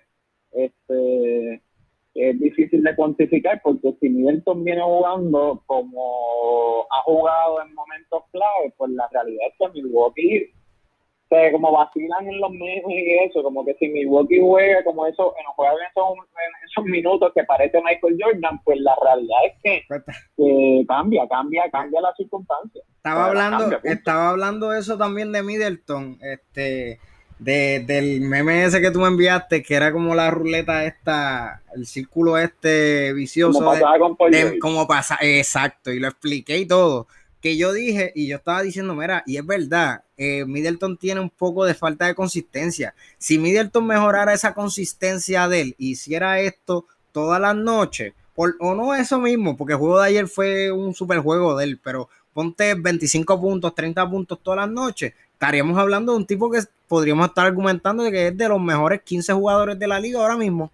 [0.51, 1.61] este
[2.13, 8.73] es difícil de cuantificar porque si Middleton viene jugando como ha jugado en momentos clave,
[8.77, 10.51] pues la realidad es que Milwaukee
[11.51, 15.45] como vacilan en los medios y eso, como que si Milwaukee juega como eso, en
[15.55, 20.85] juega en esos, en esos minutos que parece Michael Jordan, pues la realidad es que,
[20.87, 22.81] cambia, cambia, cambia la circunstancia.
[22.97, 26.99] Estaba hablando, estaba hablando eso también de Middleton, este,
[27.39, 31.85] de, del meme ese que tú me enviaste, que era como la ruleta esta, el
[31.85, 33.63] círculo este vicioso.
[34.59, 37.07] Como pasa, exacto, y lo expliqué y todo
[37.41, 41.29] que yo dije y yo estaba diciendo, mira, y es verdad, eh, Middleton tiene un
[41.29, 42.93] poco de falta de consistencia.
[43.17, 49.19] Si Middleton mejorara esa consistencia de él, hiciera esto todas las noches, o no eso
[49.19, 53.39] mismo, porque el juego de ayer fue un super juego de él, pero ponte 25
[53.41, 58.03] puntos, 30 puntos todas las noches, estaríamos hablando de un tipo que podríamos estar argumentando
[58.03, 60.71] de que es de los mejores 15 jugadores de la liga ahora mismo.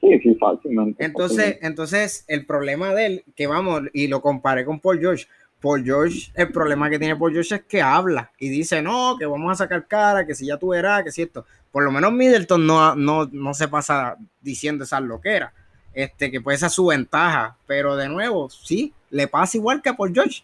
[0.00, 1.04] Sí, sí, fácilmente.
[1.04, 5.26] Entonces, entonces, el problema de él, que vamos, y lo comparé con Paul George.
[5.60, 9.26] Paul George, el problema que tiene Paul George es que habla y dice, no, que
[9.26, 11.44] vamos a sacar cara, que si ya tú verás, que si esto.
[11.70, 15.52] Por lo menos Middleton no, no, no se pasa diciendo esas loqueras.
[15.92, 17.56] Este, que puede ser su ventaja.
[17.66, 20.42] Pero de nuevo, sí, le pasa igual que a Paul George.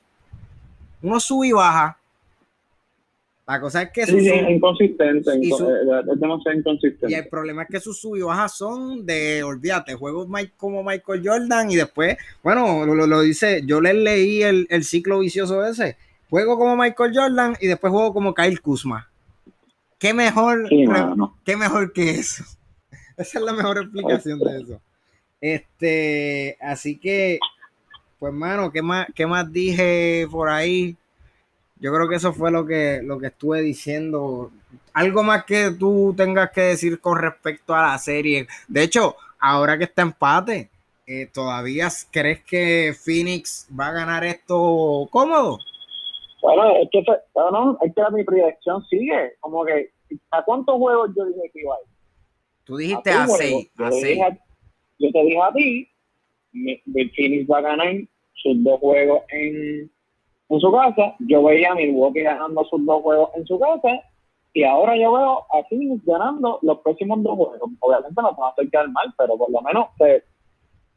[1.00, 1.98] Uno sube y baja.
[3.46, 5.58] La cosa es que sí, sí, inconsistente, y es
[6.18, 7.06] demasiado inconsistente.
[7.08, 11.22] Y el problema es que sus sub y bajas son de, olvídate, juegos como Michael
[11.24, 15.96] Jordan y después, bueno, lo, dice, yo les leí el, el, ciclo vicioso ese.
[16.28, 19.08] Juego como Michael Jordan y después juego como Kyle Kuzma.
[19.98, 20.68] ¿Qué mejor,
[21.44, 22.42] ¿qué mejor que eso?
[23.16, 24.80] Esa es la mejor explicación de eso.
[25.40, 27.38] Este, así que,
[28.18, 30.96] pues, mano, ¿qué más, qué más dije por ahí?
[31.78, 34.50] Yo creo que eso fue lo que, lo que estuve diciendo.
[34.94, 38.46] Algo más que tú tengas que decir con respecto a la serie.
[38.66, 40.70] De hecho, ahora que está empate,
[41.06, 45.58] eh, ¿todavía crees que Phoenix va a ganar esto cómodo?
[46.42, 49.34] Bueno, es que, es que mi proyección sigue.
[49.40, 49.90] Como que,
[50.30, 51.88] ¿a cuántos juegos yo dije que iba a ir?
[52.64, 53.70] Tú dijiste a, seis.
[53.78, 53.84] Yo,
[54.98, 55.88] yo, te dije a ti,
[56.94, 57.94] el Phoenix va a ganar
[58.34, 59.90] sus dos juegos en
[60.48, 61.14] en su casa.
[61.20, 64.02] Yo veía a Milwaukee ganando sus dos juegos en su casa.
[64.52, 67.70] Y ahora yo veo a Phoenix ganando los próximos dos juegos.
[67.80, 70.22] Obviamente no va a hacer quedar mal, pero por lo menos pues,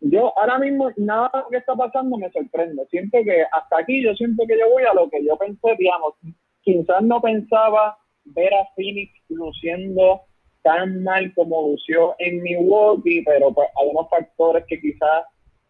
[0.01, 2.85] yo ahora mismo nada que está pasando me sorprende.
[2.89, 6.13] Siento que hasta aquí yo siento que yo voy a lo que yo pensé, digamos,
[6.61, 10.21] quizás no pensaba ver a Phoenix luciendo
[10.61, 15.25] tan mal como lució en Milwaukee, pero pues hay unos factores que quizás,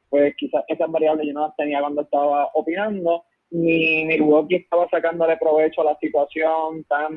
[0.09, 5.37] pues quizás esas variables yo no las tenía cuando estaba opinando ni Milwaukee estaba sacándole
[5.37, 7.09] provecho a la situación tan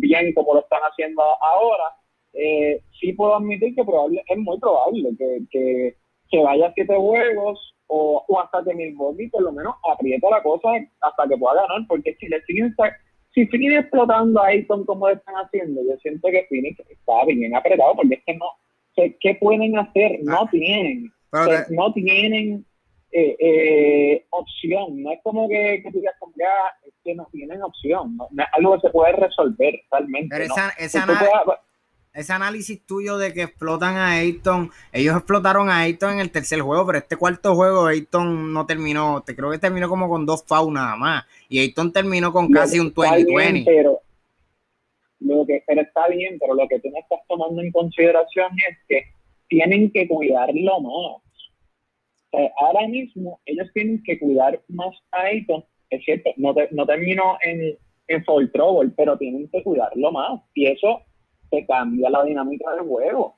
[0.00, 1.84] bien como lo están haciendo ahora,
[2.32, 5.94] eh, sí puedo admitir que probable, es muy probable que,
[6.30, 10.68] que, vaya a siete juegos o, hasta que Milwaukee por lo menos apriete la cosa
[11.00, 12.74] hasta que pueda ganar, porque si le siguen
[13.34, 17.54] si siguen explotando a Ayton como lo están haciendo, yo siento que Phoenix está bien
[17.54, 18.46] apretado porque es que no,
[19.20, 20.20] ¿qué pueden hacer?
[20.22, 20.48] No ah.
[20.50, 21.12] tienen,
[21.70, 22.64] no tienen
[23.12, 25.02] eh, eh, opción.
[25.02, 26.14] No es como que, que tú digas,
[26.86, 28.16] es que no tienen opción.
[28.16, 28.28] ¿no?
[28.52, 30.36] algo que se puede resolver realmente.
[32.12, 36.60] ese análisis tuyo de que explotan a Ayton, ellos explotaron a Ayton en el tercer
[36.60, 40.44] juego, pero este cuarto juego Ayton no terminó, te creo que terminó como con dos
[40.44, 43.64] fouls nada más, y Ayton terminó con casi un 20-20.
[43.64, 44.00] Pero,
[45.20, 48.78] lo que, pero está bien, pero lo que tú no estás tomando en consideración es
[48.88, 49.04] que
[49.48, 51.29] tienen que cuidarlo más
[52.60, 55.64] ahora mismo ellos tienen que cuidar más a Ayton.
[55.90, 60.40] Es cierto, no, no terminó en, en Fall Trouble, pero tienen que cuidarlo más.
[60.54, 61.02] Y eso
[61.50, 63.36] te cambia la dinámica del juego.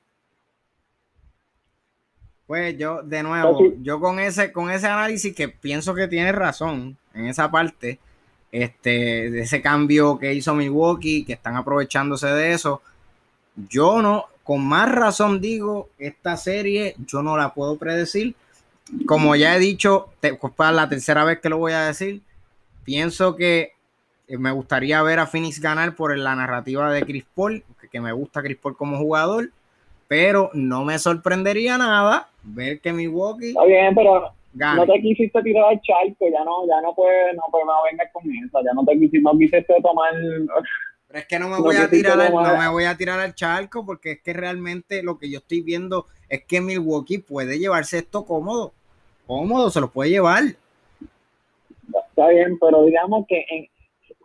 [2.45, 6.97] Pues yo, de nuevo, yo con ese, con ese análisis que pienso que tiene razón
[7.13, 7.99] en esa parte,
[8.51, 12.81] este, de ese cambio que hizo Milwaukee, que están aprovechándose de eso,
[13.69, 18.35] yo no, con más razón digo, esta serie yo no la puedo predecir
[19.05, 22.21] como ya he dicho, te, pues, para la tercera vez que lo voy a decir,
[22.83, 23.71] pienso que
[24.27, 28.11] eh, me gustaría ver a Phoenix ganar por la narrativa de Chris Paul, que, me
[28.11, 29.49] gusta Chris Paul como jugador,
[30.07, 33.49] pero no me sorprendería nada ver que Milwaukee.
[33.49, 37.43] Está bien, pero no te quisiste tirar al charco, ya no, ya no puedes, no,
[37.51, 40.13] no vengas con eso, ya no te quisiste, no quisiste tomar.
[41.07, 43.35] Pero es que no me voy a tirar al, no me voy a tirar al
[43.35, 47.99] charco porque es que realmente lo que yo estoy viendo es que Milwaukee puede llevarse
[47.99, 48.73] esto cómodo.
[49.27, 50.43] Cómodo, se lo puede llevar.
[52.09, 53.67] Está bien, pero digamos que en,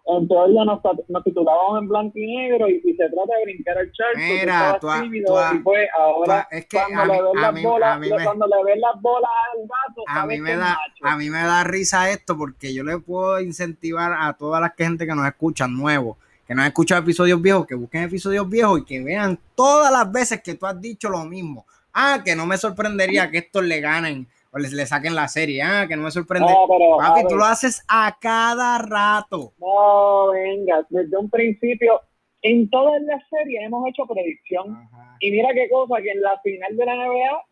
[0.07, 3.93] en teoría nos, nos titulábamos en blanco y negro y, se trata de brincar el
[3.93, 4.19] charco.
[4.19, 8.65] Mira, tú, tímido, y pues ahora es que cuando, le ven las bolas, cuando le
[8.65, 12.37] ven las bolas al gato, a mí me da, a mí me da risa esto
[12.37, 16.17] porque yo le puedo incentivar a toda la gente que nos escucha nuevo
[16.49, 20.11] que no han escuchado episodios viejos, que busquen episodios viejos y que vean todas las
[20.11, 21.67] veces que tú has dicho lo mismo.
[21.93, 25.63] Ah, que no me sorprendería que estos le ganen o les, le saquen la serie.
[25.63, 26.53] Ah, que no me sorprende.
[26.99, 29.53] Papi, tú lo haces a cada rato.
[29.59, 32.01] No, venga, desde un principio,
[32.43, 34.89] en todas las series hemos hecho predicción.
[35.21, 37.45] Y mira qué cosa, que en la final de la NBA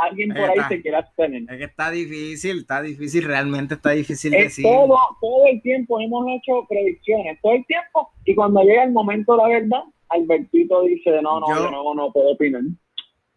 [0.00, 1.42] alguien por ahí se quiera abstener.
[1.42, 4.64] Es que está difícil, está difícil, realmente está difícil decir.
[4.64, 9.32] Todo, todo el tiempo hemos hecho predicciones, todo el tiempo, y cuando llega el momento
[9.32, 12.62] de la verdad, Albertito dice, no, no, yo, no, no puedo opinar.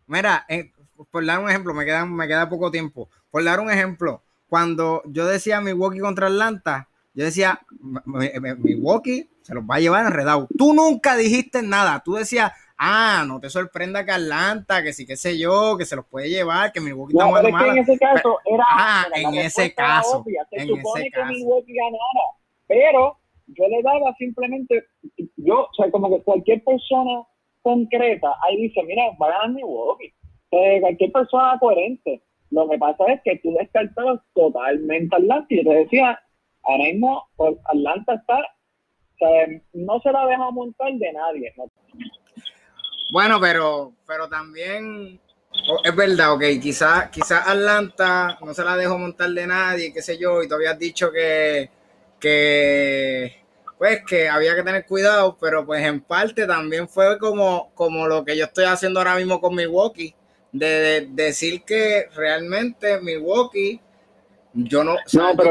[0.08, 0.72] Mira, eh,
[1.12, 3.10] por dar un ejemplo, me queda, me queda poco tiempo.
[3.32, 7.62] Por dar un ejemplo, cuando yo decía Milwaukee contra Atlanta, yo decía,
[8.06, 10.48] Milwaukee se los va a llevar enredado.
[10.58, 15.16] Tú nunca dijiste nada, tú decías, ah, no te sorprenda que Atlanta, que sí, qué
[15.16, 18.40] sé yo, que se los puede llevar, que Milwaukee no, está pero en ese caso
[18.46, 21.34] era, ah, en ese caso, Se en supone ese que caso.
[21.34, 22.26] Milwaukee ganara,
[22.68, 24.86] pero yo le daba simplemente,
[25.38, 27.24] yo, o sea, como que cualquier persona
[27.62, 30.14] concreta, ahí dice, mira, va a ganar Milwaukee.
[30.56, 32.22] Eh, cualquier persona coherente.
[32.52, 36.20] Lo que pasa es que tú descartabas totalmente Atlanta y te decía,
[36.64, 38.40] ahora mismo pues, Atlanta está
[39.74, 41.54] no se la deja montar de nadie.
[43.12, 45.20] Bueno, pero, pero también
[45.84, 50.18] es verdad, ok, quizás quizá Atlanta no se la dejó montar de nadie, qué sé
[50.18, 51.70] yo, y todavía has dicho que,
[52.20, 53.44] que
[53.78, 58.26] pues que había que tener cuidado, pero pues en parte también fue como, como lo
[58.26, 60.14] que yo estoy haciendo ahora mismo con Milwaukee,
[60.54, 63.82] de, decir que realmente Milwaukee,
[64.54, 64.96] yo no,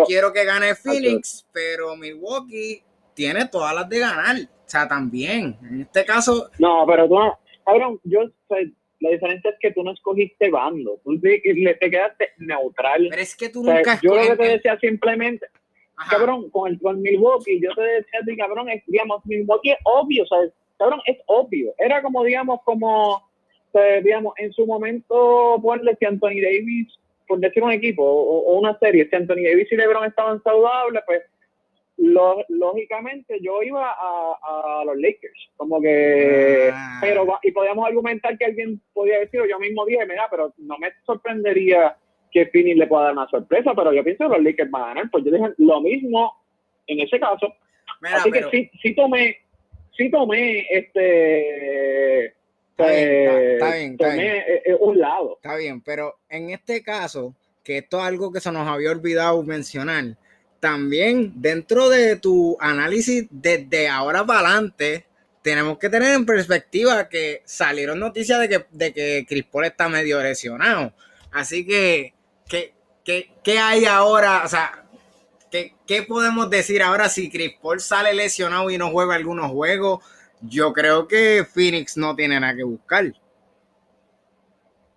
[0.07, 2.83] quiero que gane Phoenix, pero Milwaukee
[3.15, 6.51] tiene todas las de ganar, o sea, también, en este caso...
[6.59, 7.17] No, pero tú,
[7.67, 8.21] cabrón, yo,
[9.01, 13.09] la diferencia es que tú no escogiste bando, tú te, quedaste neutral.
[13.11, 15.47] Pero es que tú nunca Yo lo que te decía simplemente,
[16.09, 19.79] cabrón, con el con Milwaukee, yo te decía a ti, cabrón, es, digamos, Milwaukee es
[19.85, 20.39] obvio, o sea,
[20.79, 21.75] cabrón, es obvio.
[21.79, 23.29] Era como, digamos, como,
[24.03, 29.09] digamos, en su momento, ponle si Anthony Davis, por decir un equipo o, una serie,
[29.09, 31.23] si Anthony Davis y LeBron estaban saludables, pues
[31.97, 36.99] lógicamente yo iba a, los Lakers, como que, ah.
[37.01, 40.89] pero, y podíamos argumentar que alguien podía decir, yo mismo dije, mira, pero no me
[41.07, 41.97] sorprendería
[42.33, 44.87] que Phoenix le pueda dar una sorpresa, pero yo pienso que los Lakers van a
[44.89, 46.33] ganar, pues yo dije lo mismo
[46.87, 47.55] en ese caso,
[48.03, 49.37] así que sí, sí tomé,
[49.97, 52.35] sí tomé este...
[52.77, 52.87] Está
[53.75, 55.37] bien, está bien, eh, eh, un lado.
[55.37, 59.43] Está bien, pero en este caso, que esto es algo que se nos había olvidado
[59.43, 60.17] mencionar,
[60.59, 65.07] también dentro de tu análisis desde ahora para adelante,
[65.43, 69.89] tenemos que tener en perspectiva que salieron noticias de que, de que Chris Paul está
[69.89, 70.95] medio lesionado.
[71.33, 72.15] Así que,
[72.49, 72.73] ¿qué,
[73.05, 74.43] qué, hay ahora?
[74.45, 74.85] O sea,
[75.51, 80.05] ¿qué, ¿qué, podemos decir ahora si Chris Paul sale lesionado y no juega algunos juegos?
[80.43, 83.13] Yo creo que Phoenix no tiene nada que buscar.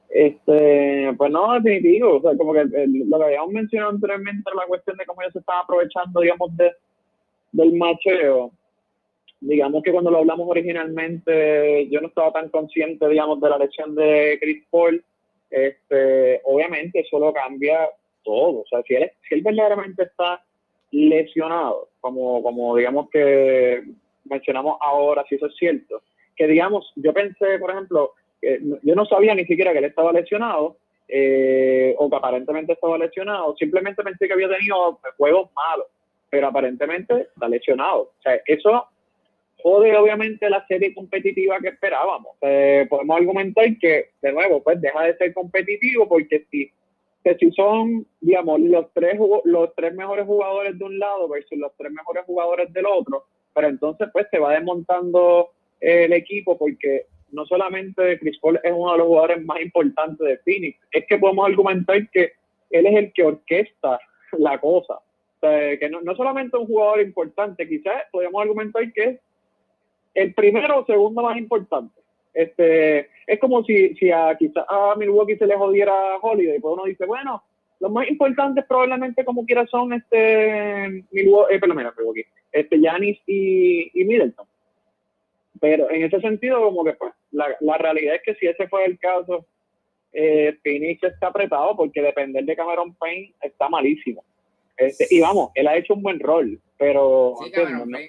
[0.09, 4.95] Este, pues no, definitivo, o sea, como que lo que habíamos mencionado anteriormente, la cuestión
[4.95, 6.71] de cómo ellos se están aprovechando, digamos, de,
[7.51, 8.51] del macheo.
[9.41, 13.93] Digamos que cuando lo hablamos originalmente, yo no estaba tan consciente, digamos, de la lesión
[13.93, 15.03] de Chris Paul.
[15.49, 17.89] Este, obviamente eso lo cambia
[18.23, 18.61] todo.
[18.61, 20.41] O sea, si él, si él verdaderamente está
[20.91, 23.83] lesionado, como, como digamos que
[24.25, 26.01] mencionamos ahora, si eso es cierto,
[26.35, 28.13] que digamos, yo pensé, por ejemplo,
[28.83, 33.55] yo no sabía ni siquiera que él estaba lesionado eh, o que aparentemente estaba lesionado,
[33.57, 35.87] simplemente pensé que había tenido juegos malos,
[36.29, 38.01] pero aparentemente está lesionado.
[38.01, 38.87] O sea, eso
[39.61, 42.35] jode obviamente la serie competitiva que esperábamos.
[42.41, 46.71] Eh, podemos argumentar que, de nuevo, pues deja de ser competitivo porque si,
[47.39, 51.91] si son, digamos, los tres, los tres mejores jugadores de un lado versus los tres
[51.91, 58.19] mejores jugadores del otro, pero entonces pues se va desmontando el equipo porque no solamente
[58.19, 62.09] Chris Paul es uno de los jugadores más importantes de Phoenix, es que podemos argumentar
[62.11, 62.33] que
[62.69, 63.99] él es el que orquesta
[64.33, 64.99] la cosa.
[65.41, 69.19] Que no, no solamente un jugador importante, quizás podemos argumentar que es
[70.15, 72.01] el primero o segundo más importante.
[72.33, 76.85] Este, es como si, si a quizás a Milwaukee se le jodiera Holiday, pues uno
[76.85, 77.43] dice, bueno,
[77.79, 83.91] los más importantes probablemente como quiera son este Milwaukee, eh, perdón, Milwaukee, este Giannis y,
[83.99, 84.47] y Middleton.
[85.59, 88.85] Pero en ese sentido, como que pues, la, la realidad es que si ese fue
[88.85, 89.45] el caso,
[90.13, 94.23] eh, Phoenix está apretado porque depender de Cameron Payne está malísimo.
[94.77, 97.35] Este, y vamos, él ha hecho un buen rol, pero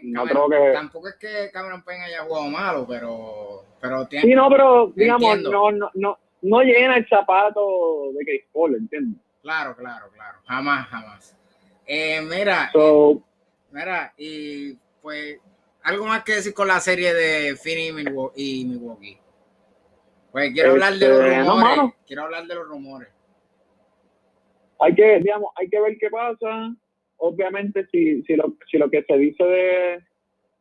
[0.02, 0.72] no, creo que...
[0.72, 3.62] Tampoco es que Cameron Payne haya jugado malo, pero...
[3.80, 8.44] pero tiene, sí, no, pero digamos, no, no, no, no llena el zapato de Chris
[8.52, 9.20] Paul, ¿entiendes?
[9.42, 10.38] Claro, claro, claro.
[10.44, 11.36] Jamás, jamás.
[11.86, 13.16] Eh, mira, eh,
[13.70, 15.38] mira, y pues
[15.82, 17.88] algo más que decir con la serie de Finney
[18.34, 19.18] y Milwaukee.
[20.32, 21.94] Pues quiero hablar de los este, rumores.
[22.06, 23.08] quiero hablar de los rumores.
[24.80, 26.74] Hay que, digamos, hay que ver qué pasa.
[27.18, 30.02] Obviamente, si, si, lo, si lo que se dice de,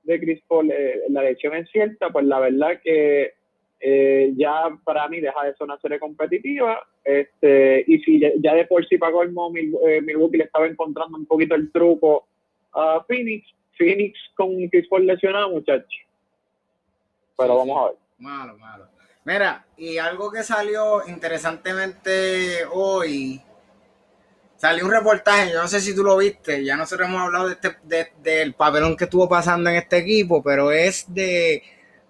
[0.03, 3.33] de Chris Paul, eh, la elección es cierta, pues la verdad que
[3.81, 6.81] eh, ya para mí deja de ser una serie competitiva.
[7.03, 9.35] Este, y si ya, de por sí pagó el
[9.87, 12.27] eh, Milwaukee le estaba encontrando un poquito el truco
[12.75, 13.47] a Phoenix,
[13.77, 15.89] Phoenix con Chris Paul lesionado, muchachos.
[17.37, 17.97] Pero vamos a ver.
[18.17, 18.87] Malo, malo.
[19.25, 23.41] Mira, y algo que salió interesantemente hoy,
[24.55, 27.53] salió un reportaje, yo no sé si tú lo viste, ya nosotros hemos hablado de
[27.53, 27.75] este,
[28.21, 31.63] del papelón que estuvo pasando en este equipo, pero es de,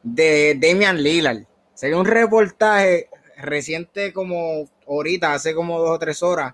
[0.04, 1.46] de Damian Lillard.
[1.74, 3.08] Sería un reportaje
[3.38, 6.54] reciente como ahorita, hace como dos o tres horas,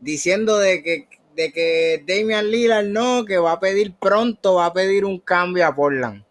[0.00, 4.72] diciendo de que de que Damian Lillard no, que va a pedir pronto, va a
[4.72, 6.24] pedir un cambio a Portland.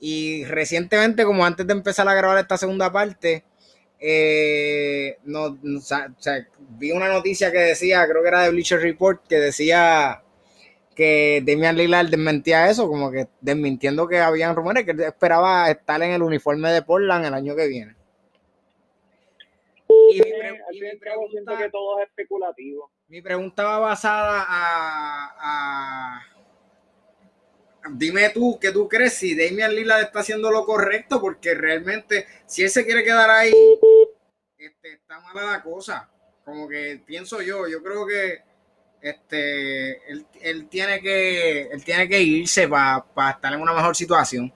[0.00, 3.44] Y recientemente, como antes de empezar a grabar esta segunda parte,
[4.00, 5.16] eh,
[6.70, 10.22] vi una noticia que decía, creo que era de Bleacher Report, que decía
[10.96, 16.10] que Damian Lillard desmentía eso, como que desmintiendo que habían rumores que esperaba estar en
[16.10, 17.94] el uniforme de Portland el año que viene.
[20.12, 22.90] Y mi, pregunta, que todo es especulativo.
[23.08, 26.20] Mi pregunta va basada a,
[27.94, 29.14] Dime tú, ¿qué tú crees?
[29.14, 33.52] Si Damian Lillard está haciendo lo correcto, porque realmente, si él se quiere quedar ahí,
[34.56, 36.08] este, está mala la cosa.
[36.44, 38.38] Como que pienso yo, yo creo que
[39.00, 44.52] este, él, tiene que él tiene que irse para estar en una mejor situación.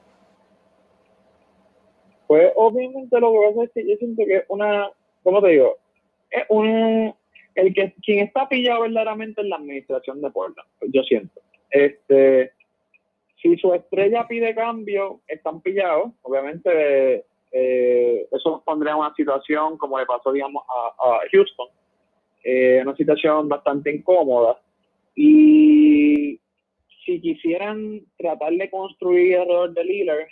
[2.26, 4.90] Pues obviamente lo que pasa es que yo siento que una,
[5.26, 5.76] ¿cómo te digo?
[6.30, 7.12] Es un,
[7.56, 11.40] el que quien está pillado verdaderamente en la administración de Portland, yo siento.
[11.68, 12.52] Este,
[13.42, 19.98] si su estrella pide cambio, están pillados, obviamente eh, eso pondría en una situación como
[19.98, 21.68] le pasó, digamos, a Houston,
[22.44, 24.60] eh, una situación bastante incómoda.
[25.16, 26.38] Y
[27.04, 30.28] si quisieran tratar de construir alrededor de Lillard,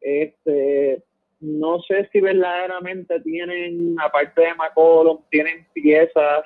[0.00, 1.02] este,
[1.40, 6.44] no sé si verdaderamente tienen, aparte de McCollum, tienen piezas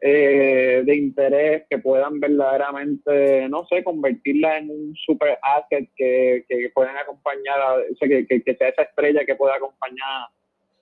[0.00, 6.70] eh, de interés que puedan verdaderamente, no sé, convertirla en un super asset que, que
[6.74, 10.28] puedan acompañar, a, que, que, sea esa estrella que pueda acompañar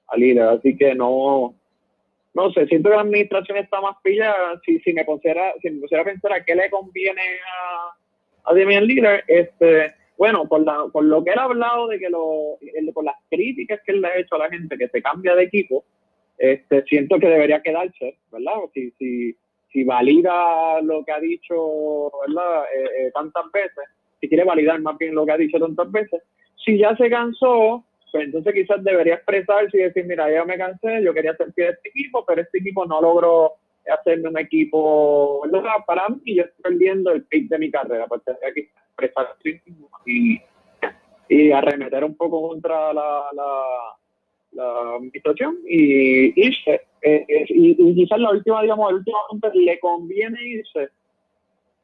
[0.09, 0.59] a Lillard.
[0.59, 1.55] Así que no,
[2.35, 4.61] no sé, siento que la administración está más pillada.
[4.67, 8.55] Si, si me pusiera, si me pusiera a pensar a qué le conviene a, a
[8.55, 12.59] Damian Lillard, este, bueno, por, la, por lo que él ha hablado de que lo,
[12.95, 15.45] por las críticas que él le ha hecho a la gente que se cambia de
[15.45, 15.85] equipo,
[16.39, 18.53] este, siento que debería quedarse, ¿verdad?
[18.75, 19.37] Si, si,
[19.73, 22.65] si valida lo que ha dicho, ¿verdad?
[22.75, 23.85] Eh, eh, tantas veces,
[24.21, 26.23] si quiere validar más bien lo que ha dicho tantas veces,
[26.65, 31.03] si ya se cansó, pues entonces quizás debería expresarse y decir, mira, ya me cansé,
[31.03, 33.53] yo quería ser fiel de este equipo, pero este equipo no logró
[33.87, 35.43] hacerme un equipo
[35.87, 39.63] para mí yo estoy perdiendo el pick de mi carrera, pues tendría que expresarse
[40.07, 40.41] y,
[41.29, 43.63] y arremeter un poco contra la, la,
[44.53, 46.81] la administración y irse.
[47.03, 49.19] Eh, eh, y, quizás la última, digamos, el último
[49.55, 50.89] le conviene irse.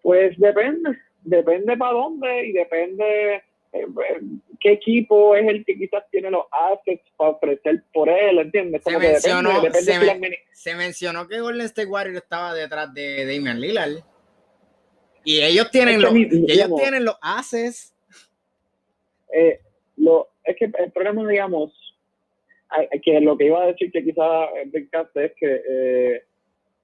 [0.02, 3.42] Pues depende, depende para dónde y depende
[3.72, 3.86] eh,
[4.58, 8.82] qué equipo es el que quizás tiene los assets para ofrecer por él, ¿entiendes?
[8.82, 9.50] Se mencionó,
[10.52, 14.02] se, mencionó, que Golden State Warriors estaba detrás de Damian Lillard.
[15.24, 17.94] Y ellos tienen, los, ellos tienen los assets.
[19.32, 19.60] Eh,
[19.96, 21.72] lo, es que el problema, digamos,
[23.02, 24.48] que lo que iba a decir que quizás
[25.14, 26.22] es que eh,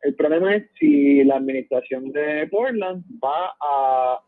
[0.03, 4.21] el problema es si la administración de Portland va a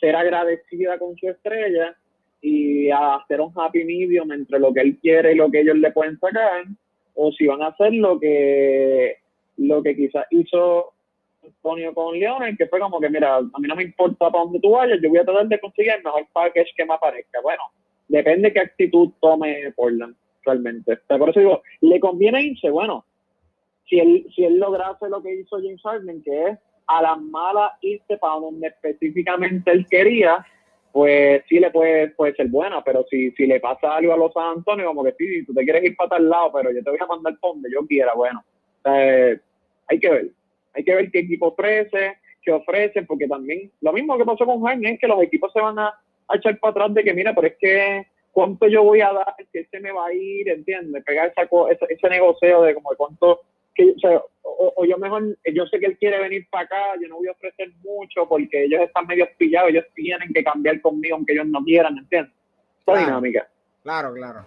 [0.00, 1.96] ser agradecida con su estrella
[2.42, 5.92] y hacer un happy medium entre lo que él quiere y lo que ellos le
[5.92, 6.64] pueden sacar,
[7.14, 9.16] o si van a hacer lo que,
[9.56, 10.93] lo que quizás hizo
[11.44, 14.60] Antonio con Leones, que fue como que, mira, a mí no me importa para dónde
[14.60, 17.40] tú vayas, yo voy a tratar de conseguir el mejor package que me aparezca.
[17.42, 17.62] Bueno,
[18.08, 20.14] depende qué actitud tome Portland,
[20.44, 20.96] realmente.
[21.08, 22.70] por eso digo, ¿le conviene irse?
[22.70, 23.04] Bueno,
[23.88, 27.72] si él, si él lograse lo que hizo James Harden, que es a las malas
[27.80, 30.44] irse para donde específicamente él quería,
[30.92, 34.32] pues sí le puede, puede ser buena, pero si, si le pasa algo a los
[34.32, 36.90] San Antonio, como que sí, tú te quieres ir para tal lado, pero yo te
[36.90, 38.44] voy a mandar donde yo quiera, bueno,
[38.84, 39.38] eh,
[39.88, 40.28] hay que ver,
[40.74, 44.62] hay que ver qué equipo ofrece, qué ofrece, porque también lo mismo que pasó con
[44.62, 45.94] Jaime es que los equipos se van a,
[46.34, 49.64] echar para atrás de que, mira, pero es que cuánto yo voy a dar, que
[49.64, 51.04] se me va a ir, ¿entiendes?
[51.04, 53.40] Pegar esa, ese, ese negocio de como de cuánto
[53.74, 53.94] que,
[54.42, 57.32] o, yo mejor, yo sé que él quiere venir para acá, yo no voy a
[57.32, 61.62] ofrecer mucho porque ellos están medio pillados, ellos tienen que cambiar conmigo aunque ellos no
[61.64, 62.32] quieran, ¿entiendes?
[62.86, 63.48] Esa dinámica.
[63.82, 64.46] Claro, claro.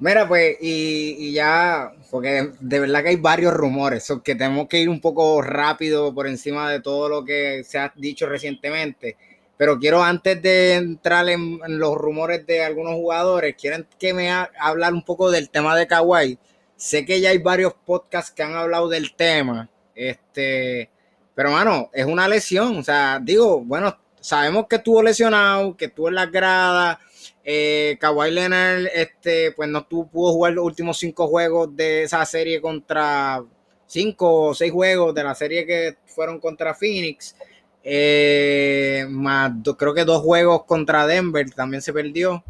[0.00, 4.88] Mira, pues, y, ya, porque de, verdad que hay varios rumores, que tenemos que ir
[4.88, 9.16] un poco rápido por encima de todo lo que se ha dicho recientemente.
[9.58, 14.94] Pero quiero, antes de entrar en, los rumores de algunos jugadores, quieren que me hablar
[14.94, 16.38] un poco del tema de Kawhi
[16.76, 20.88] Sé que ya hay varios podcasts que han hablado del tema, este,
[21.34, 26.08] pero mano, es una lesión, o sea, digo, bueno, sabemos que estuvo lesionado, que estuvo
[26.08, 26.96] en las gradas,
[27.44, 32.24] eh, Kawhi Leonard, este, pues no tuvo, pudo jugar los últimos cinco juegos de esa
[32.24, 33.42] serie contra
[33.86, 37.34] cinco o seis juegos de la serie que fueron contra Phoenix.
[37.82, 42.44] Eh, más creo que dos juegos contra Denver también se perdió.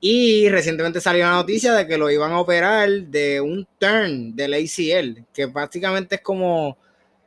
[0.00, 4.54] Y recientemente salió la noticia de que lo iban a operar de un turn del
[4.54, 6.76] ACL, que prácticamente es como,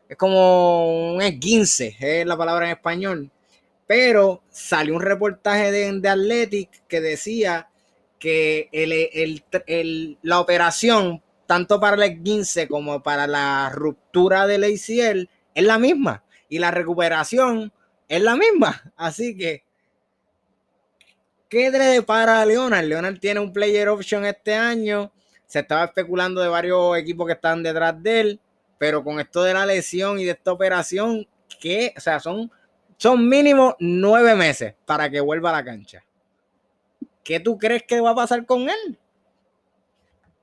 [0.10, 3.32] es como un esguince, es la palabra en español.
[3.88, 7.69] Pero salió un reportaje de, de Athletic que decía
[8.19, 15.63] que el, la operación, tanto para el esguince como para la ruptura del ACL, es
[15.63, 16.23] la misma.
[16.49, 17.71] Y la recuperación
[18.07, 18.91] es la misma.
[18.95, 19.63] Así que,
[21.49, 22.86] ¿qué le depara a Leonard?
[22.86, 25.11] Leonard tiene un player option este año.
[25.45, 28.39] Se estaba especulando de varios equipos que están detrás de él,
[28.77, 31.27] pero con esto de la lesión y de esta operación,
[31.59, 32.51] que, o sea, son,
[32.98, 36.04] son mínimo nueve meses para que vuelva a la cancha.
[37.24, 38.98] ¿Qué tú crees que va a pasar con él?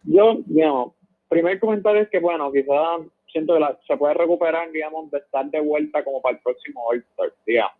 [0.04, 0.94] Yo, digamos,
[1.28, 3.00] primer comentario es que, bueno, quizás
[3.32, 7.32] siento que se puede recuperar, digamos, de estar de vuelta como para el próximo All-Star,
[7.46, 7.72] digamos.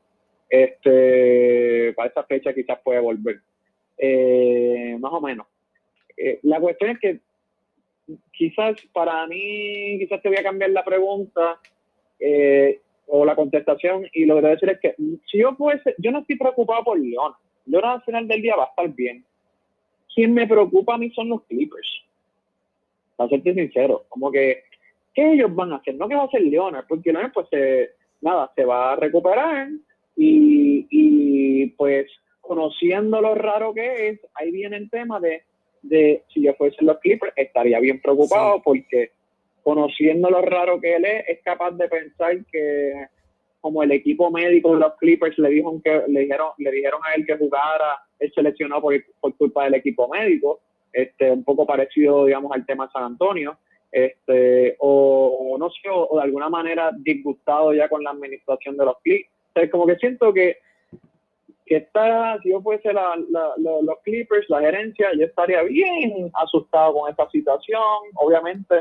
[0.49, 3.41] Este, para esa fecha quizás puede volver.
[3.99, 5.47] Eh, más o menos.
[6.17, 7.21] Eh, la cuestión es que
[8.33, 11.61] quizás para mí, quizás te voy a cambiar la pregunta
[12.19, 14.95] eh, o la contestación y lo que te voy a decir es que
[15.31, 17.33] si yo fuese, yo no estoy preocupado por León.
[17.67, 19.25] León al final del día va a estar bien.
[20.15, 21.89] Quien me preocupa a mí son los Clippers.
[23.17, 24.65] Para serte sincero, como que
[25.15, 25.95] ¿qué ellos van a hacer?
[25.95, 27.91] No que va a hacer Leonard, porque Leonard pues se,
[28.21, 29.69] nada, se va a recuperar
[30.17, 32.07] y, y pues
[32.41, 35.43] conociendo lo raro que es, ahí viene el tema de,
[35.83, 39.13] de si yo fuese los Clippers, estaría bien preocupado porque
[39.63, 43.07] conociendo lo raro que él es, es capaz de pensar que
[43.61, 47.15] como el equipo médico de los Clippers le dijo que le dijeron le dijeron a
[47.15, 50.61] él que jugara, él seleccionó por, por culpa del equipo médico,
[50.93, 53.57] este un poco parecido digamos al tema de San Antonio
[53.93, 58.97] este, o, no sé, o, de alguna manera disgustado ya con la administración de los
[59.03, 59.31] Clippers.
[59.55, 60.57] O como que siento que,
[61.67, 63.15] que está, si yo fuese la,
[63.59, 67.83] los Clippers, la gerencia, yo estaría bien asustado con esta situación.
[68.15, 68.77] Obviamente,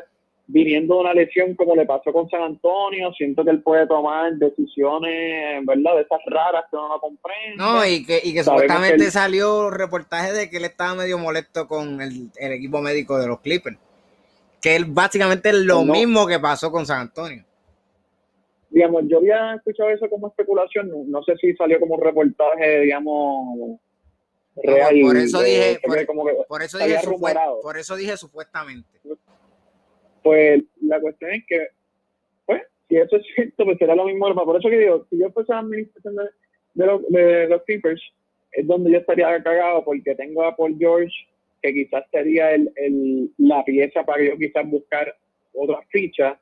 [0.52, 4.34] viniendo de una lesión como le pasó con San Antonio, siento que él puede tomar
[4.34, 5.95] decisiones, ¿verdad?
[5.95, 7.56] De esas raras que uno no comprende.
[7.58, 12.02] No, y que, y que supuestamente salió reportaje de que él estaba medio molesto con
[12.02, 13.78] el, el equipo médico de los Clippers
[14.62, 17.43] que él básicamente es lo mismo que pasó con San Antonio.
[18.70, 23.80] Digamos, yo había escuchado eso como especulación, no, sé si salió como un reportaje, digamos,
[24.64, 24.95] real.
[25.02, 25.80] por eso dije,
[26.47, 26.99] por, eso dije
[27.62, 28.88] por eso dije supuestamente.
[30.24, 31.67] Pues la cuestión es que,
[32.45, 34.34] pues, si eso es cierto, pues será lo mismo.
[34.34, 36.15] Por eso que digo, si yo fuese la administración
[36.74, 38.01] de, los, de Clippers,
[38.51, 41.13] es donde yo estaría cagado porque tengo a Paul George
[41.61, 45.15] que quizás sería el, el, la pieza para yo quizás buscar
[45.53, 46.39] otra ficha.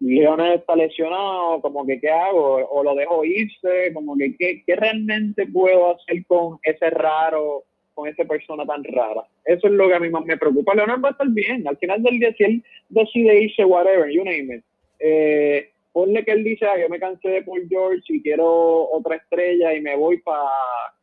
[0.00, 4.76] Leonel está lesionado, como que qué hago, o lo dejo irse, como que qué, qué
[4.76, 7.62] realmente puedo hacer con ese raro,
[7.94, 9.22] con esa persona tan rara.
[9.44, 10.74] Eso es lo que a mí más me preocupa.
[10.74, 14.24] Leonel va a estar bien, al final del día, si él decide irse, whatever, you
[14.24, 14.64] name it,
[14.98, 19.16] eh, ponle que él dice, ah, yo me cansé de Paul George y quiero otra
[19.16, 20.50] estrella y me voy para,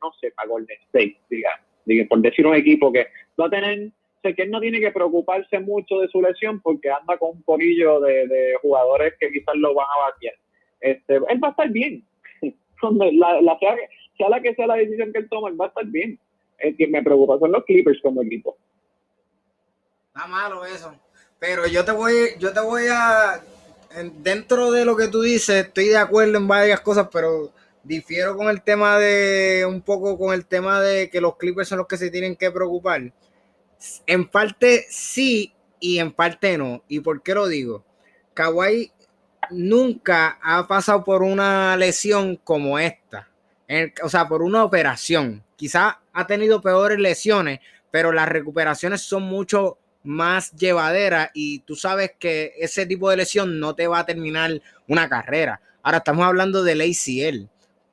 [0.01, 1.71] no sé, para Golden State, digamos
[2.07, 3.07] por decir un equipo que
[3.39, 3.89] va a tener,
[4.21, 7.43] sé que él no tiene que preocuparse mucho de su lesión porque anda con un
[7.43, 10.31] porillo de, jugadores que quizás lo van a batir.
[10.79, 12.03] Este, él va a estar bien.
[12.41, 13.75] la, la, sea,
[14.17, 16.19] sea la que sea la decisión que él toma, él va a estar bien.
[16.61, 18.57] El que me preocupa son los Clippers como equipo.
[20.07, 20.93] Está malo eso.
[21.39, 23.41] Pero yo te voy, yo te voy a,
[24.19, 27.51] dentro de lo que tú dices, estoy de acuerdo en varias cosas, pero
[27.83, 31.79] difiero con el tema de un poco con el tema de que los Clippers son
[31.79, 33.11] los que se tienen que preocupar.
[34.05, 36.83] En parte sí y en parte no.
[36.87, 37.83] ¿Y por qué lo digo?
[38.33, 38.91] Kawhi
[39.49, 43.29] nunca ha pasado por una lesión como esta.
[44.03, 45.43] o sea, por una operación.
[45.61, 47.59] Quizá ha tenido peores lesiones,
[47.91, 53.59] pero las recuperaciones son mucho más llevaderas y tú sabes que ese tipo de lesión
[53.59, 55.61] no te va a terminar una carrera.
[55.83, 57.47] Ahora estamos hablando del ACL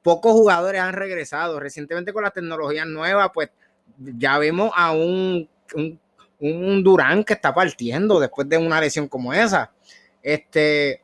[0.09, 1.61] pocos jugadores han regresado.
[1.61, 3.51] Recientemente con las tecnologías nuevas, pues
[3.99, 5.47] ya vemos a un,
[6.41, 9.71] un, Durán que está partiendo después de una lesión como esa.
[10.23, 11.03] Este,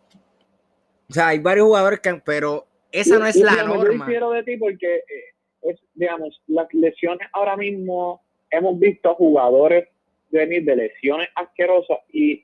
[1.10, 4.10] o sea, hay varios jugadores que, pero esa no es la norma.
[4.10, 5.33] Yo de ti porque, eh,
[5.64, 9.88] es, digamos, las lesiones ahora mismo hemos visto jugadores
[10.30, 12.42] venir de lesiones asquerosas y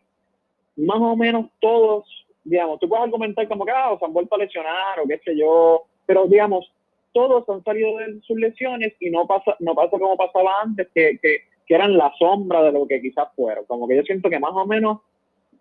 [0.77, 2.05] más o menos todos,
[2.45, 5.37] digamos, tú puedes argumentar como que ah, se han vuelto a lesionar o qué sé
[5.37, 6.71] yo, pero digamos,
[7.13, 11.19] todos han salido de sus lesiones y no pasa, no pasa como pasaba antes, que,
[11.21, 13.65] que, eran la sombra de lo que quizás fueron.
[13.67, 14.99] Como que yo siento que más o menos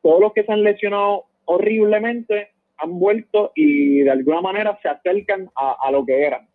[0.01, 5.51] todos los que se han lesionado horriblemente han vuelto y de alguna manera se acercan
[5.55, 6.47] a, lo que eran.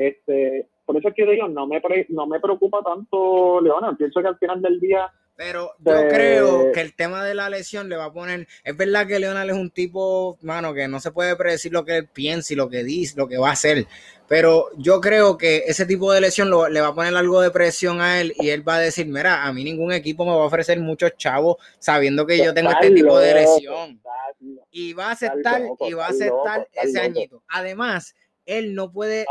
[0.00, 3.94] Este, por eso es que digo, no me, no me preocupa tanto Leona.
[3.96, 7.88] Pienso que al final del día pero yo creo que el tema de la lesión
[7.88, 8.46] le va a poner.
[8.62, 11.96] Es verdad que Leonel es un tipo, mano, que no se puede predecir lo que
[11.96, 13.86] él piensa y lo que dice, lo que va a hacer.
[14.28, 18.02] Pero yo creo que ese tipo de lesión le va a poner algo de presión
[18.02, 20.46] a él y él va a decir: Mira, a mí ningún equipo me va a
[20.46, 23.98] ofrecer muchos chavos sabiendo que yo tengo este tipo de lesión.
[24.70, 27.42] Y va a aceptar, y va a aceptar ese añito.
[27.48, 28.14] Además,
[28.50, 29.26] él no puede,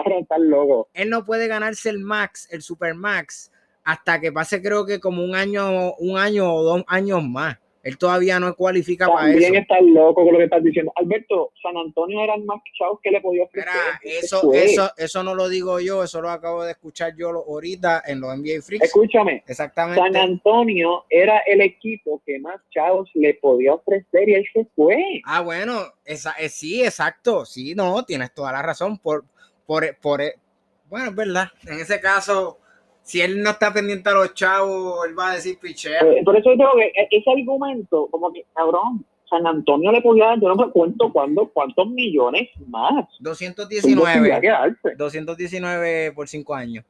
[0.93, 3.51] él no puede ganarse el max, el super max,
[3.83, 7.57] hasta que pase creo que como un año, un año o dos años más.
[7.89, 9.39] Él todavía no cualifica para eso.
[9.39, 10.93] También estás loco con lo que estás diciendo.
[10.95, 13.71] Alberto, San Antonio era el más chavos que le podía ofrecer.
[14.03, 18.21] eso, eso, eso no lo digo yo, eso lo acabo de escuchar yo ahorita en
[18.21, 18.85] los NBA Freaks.
[18.85, 19.43] Escúchame.
[19.47, 19.99] Exactamente.
[19.99, 24.95] San Antonio era el equipo que más chavos le podía ofrecer y él se fue.
[25.25, 27.43] Ah, bueno, esa, eh, sí, exacto.
[27.43, 28.99] Sí, no, tienes toda la razón.
[28.99, 29.25] Por,
[29.65, 30.21] por, por,
[30.87, 31.47] bueno, es verdad.
[31.65, 32.59] En ese caso
[33.09, 35.99] si él no está pendiente a los chavos, él va a decir pichea.
[36.01, 39.99] Eh, por eso yo creo que e-, ese argumento, como que, cabrón, San Antonio le
[40.01, 43.07] podía dar, yo no me cuento cuándo, cuántos millones más.
[43.19, 44.75] 219.
[44.95, 46.85] 219 por cinco años.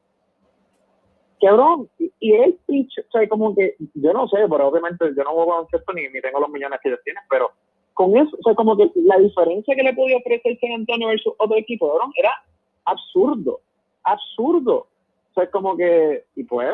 [1.40, 5.34] Cabrón, y, él picha, o sea, como que, yo no sé, pero obviamente yo no
[5.34, 7.50] voy a esto ni, ni tengo los millones que ellos tienen, pero
[7.94, 11.32] con eso, o sea, como que la diferencia que le podía ofrecer San Antonio versus
[11.38, 12.30] otro equipo, cabrón, era
[12.84, 13.60] absurdo,
[14.04, 14.89] absurdo.
[15.30, 16.68] O sea, es como que, y pues,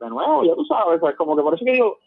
[0.00, 1.98] de nuevo, ya tú sabes, es como que por eso que digo,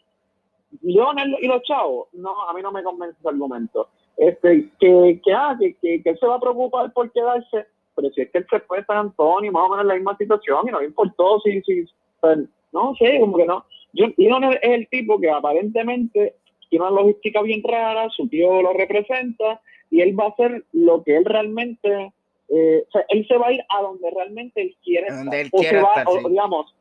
[0.82, 3.88] Lionel y los chavos, no, a mí no me convence ese argumento.
[4.16, 8.22] Este, que, que, ah, que, que, él se va a preocupar por quedarse, pero si
[8.22, 10.68] es que él se fue a San Antonio, más o menos en la misma situación,
[10.68, 11.84] y no le importó si, si,
[12.20, 12.38] pues,
[12.72, 13.64] no sé, como que no.
[13.92, 16.36] Yo, Lionel es el tipo que aparentemente
[16.68, 21.02] tiene una logística bien rara, su tío lo representa, y él va a hacer lo
[21.02, 22.12] que él realmente
[22.48, 25.48] eh, o sea, él se va a ir a donde realmente él quiere donde Él
[25.52, 26.74] o quiere se va, estar, o, digamos,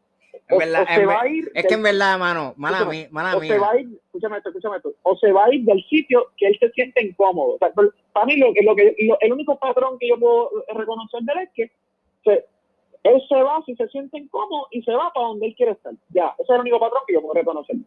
[0.51, 3.57] o, se va a ir es que en verdad, mano, mala, mía, mala o se
[3.57, 6.47] va a ir, escúchame esto, escúchame esto, o se va a ir del sitio que
[6.47, 7.55] él se siente incómodo.
[7.55, 7.71] O sea,
[8.13, 11.49] para mí, lo, lo que, el único patrón que yo puedo reconocer de él es
[11.55, 11.71] que
[12.23, 12.45] se,
[13.03, 15.93] él se va si se siente incómodo y se va para donde él quiere estar.
[16.09, 17.77] Ya, ese es el único patrón que yo puedo reconocer.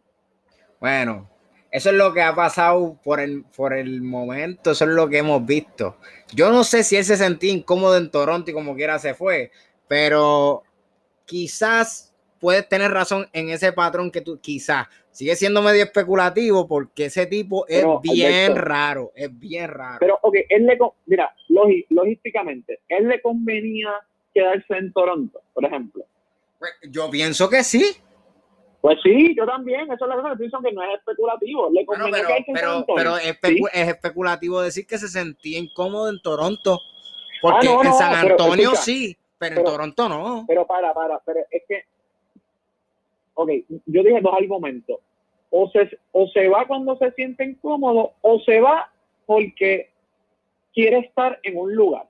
[0.81, 1.29] Bueno,
[1.71, 5.19] eso es lo que ha pasado por el, por el momento, eso es lo que
[5.19, 5.97] hemos visto.
[6.33, 9.51] Yo no sé si él se sentía incómodo en Toronto y como quiera se fue,
[9.87, 10.63] pero
[11.25, 17.05] quizás puedes tener razón en ese patrón que tú, quizás, sigue siendo medio especulativo porque
[17.05, 19.97] ese tipo es bien raro, es bien raro.
[19.99, 21.35] Pero, ok, él le, mira,
[21.89, 23.89] logísticamente, él le convenía
[24.33, 26.05] quedarse en Toronto, por ejemplo.
[26.57, 27.97] Pues, yo pienso que sí.
[28.81, 31.69] Pues sí, yo también, eso es la cosa que dicen que no es especulativo.
[31.69, 36.79] Le pero, pero, pero es, especulativo decir que se sentía incómodo en Toronto,
[37.41, 40.45] porque ah, en San Antonio sí, pero, en Toronto no.
[40.47, 41.83] Pero para, para, pero es que,
[43.33, 43.49] ok,
[43.85, 44.99] yo dije dos argumentos.
[45.51, 48.91] O se, o se va cuando se siente incómodo, o se va
[49.25, 49.89] porque
[50.73, 52.05] quiere estar en un lugar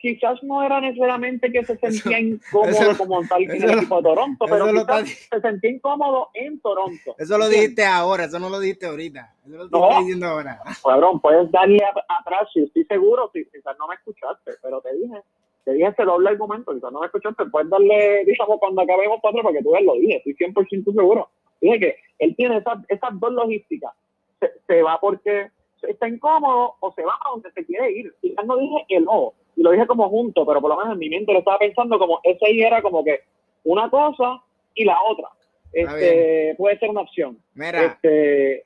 [0.00, 4.46] quizás no era necesariamente que se sentía incómodo como tal en el equipo de Toronto,
[4.48, 7.14] pero quizás se sentía incómodo en Toronto.
[7.18, 9.34] Eso lo dijiste ahora, eso no lo dijiste ahorita.
[9.46, 10.60] Eso lo no, estoy diciendo ahora.
[10.84, 15.20] Cabrón, puedes darle atrás, si estoy seguro, si quizás no me escuchaste, pero te dije,
[15.64, 19.42] te dije ese doble argumento, quizás no me escuchaste, puedes darle, digamos, cuando acabemos cuatro
[19.42, 21.28] para que tú veas lo dije, estoy 100% seguro.
[21.60, 23.92] Dije que él tiene esas, esas dos logísticas.
[24.40, 25.50] Se, se va porque
[25.82, 28.14] está incómodo o se va a donde se quiere ir.
[28.22, 30.98] Quizás no dije que no, y lo dije como junto, pero por lo menos en
[30.98, 33.20] mi mente lo estaba pensando como ese era como que
[33.64, 34.42] una cosa
[34.74, 35.28] y la otra.
[35.72, 37.38] Este, puede ser una opción.
[37.54, 37.84] Mira.
[37.84, 38.64] Este,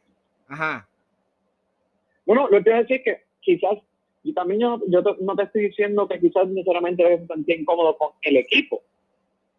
[0.48, 0.88] Ajá.
[2.26, 3.78] Bueno, lo que quiero decir es que quizás,
[4.22, 8.10] y también yo, yo no te estoy diciendo que quizás necesariamente debes sentir incómodo con
[8.22, 8.82] el equipo,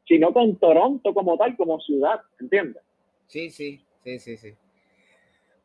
[0.08, 2.82] sino con Toronto como tal, como ciudad, ¿entiendes?
[3.28, 4.54] Sí, sí, sí, sí, sí.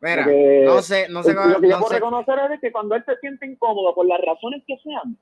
[0.03, 0.27] Mira,
[0.65, 1.35] no sé, no sé.
[1.35, 4.63] Lo que yo puedo reconocer es que cuando él se siente incómodo por las razones
[4.67, 5.17] que sean,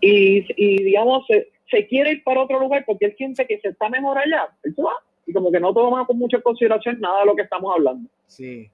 [0.00, 3.88] y, digamos, se, se, quiere ir para otro lugar porque él siente que se está
[3.88, 4.94] mejor allá, él se va.
[5.26, 8.08] Y como que no toma con mucha consideración nada de lo que estamos hablando.
[8.26, 8.70] Sí.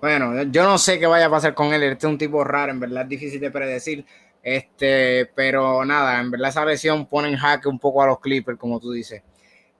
[0.00, 1.82] Bueno, yo no sé qué vaya a pasar con él.
[1.82, 4.04] Este es un tipo raro, en verdad es difícil de predecir.
[4.42, 8.58] Este, pero nada, en verdad esa lesión pone en jaque un poco a los Clippers,
[8.58, 9.22] como tú dices.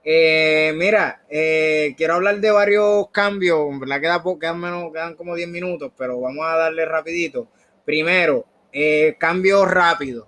[0.03, 5.15] Eh, mira, eh, quiero hablar de varios cambios, en verdad queda poco, quedan, menos, quedan
[5.15, 7.47] como 10 minutos, pero vamos a darle rapidito.
[7.85, 10.27] Primero, eh, cambio rápido.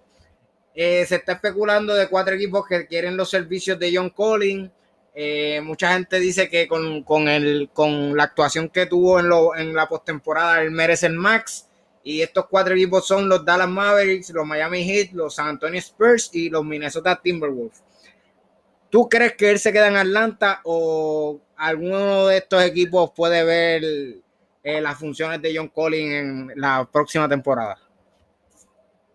[0.82, 4.72] Eh, se está especulando de cuatro equipos que quieren los servicios de John Collins.
[5.14, 9.58] Eh, mucha gente dice que con, con, el, con la actuación que tuvo en, lo,
[9.58, 11.68] en la postemporada, él merece el max.
[12.02, 16.30] Y estos cuatro equipos son los Dallas Mavericks, los Miami Heat, los San Antonio Spurs
[16.32, 17.84] y los Minnesota Timberwolves.
[18.90, 23.84] ¿Tú crees que él se queda en Atlanta o alguno de estos equipos puede ver
[24.64, 27.78] eh, las funciones de John Collins en la próxima temporada?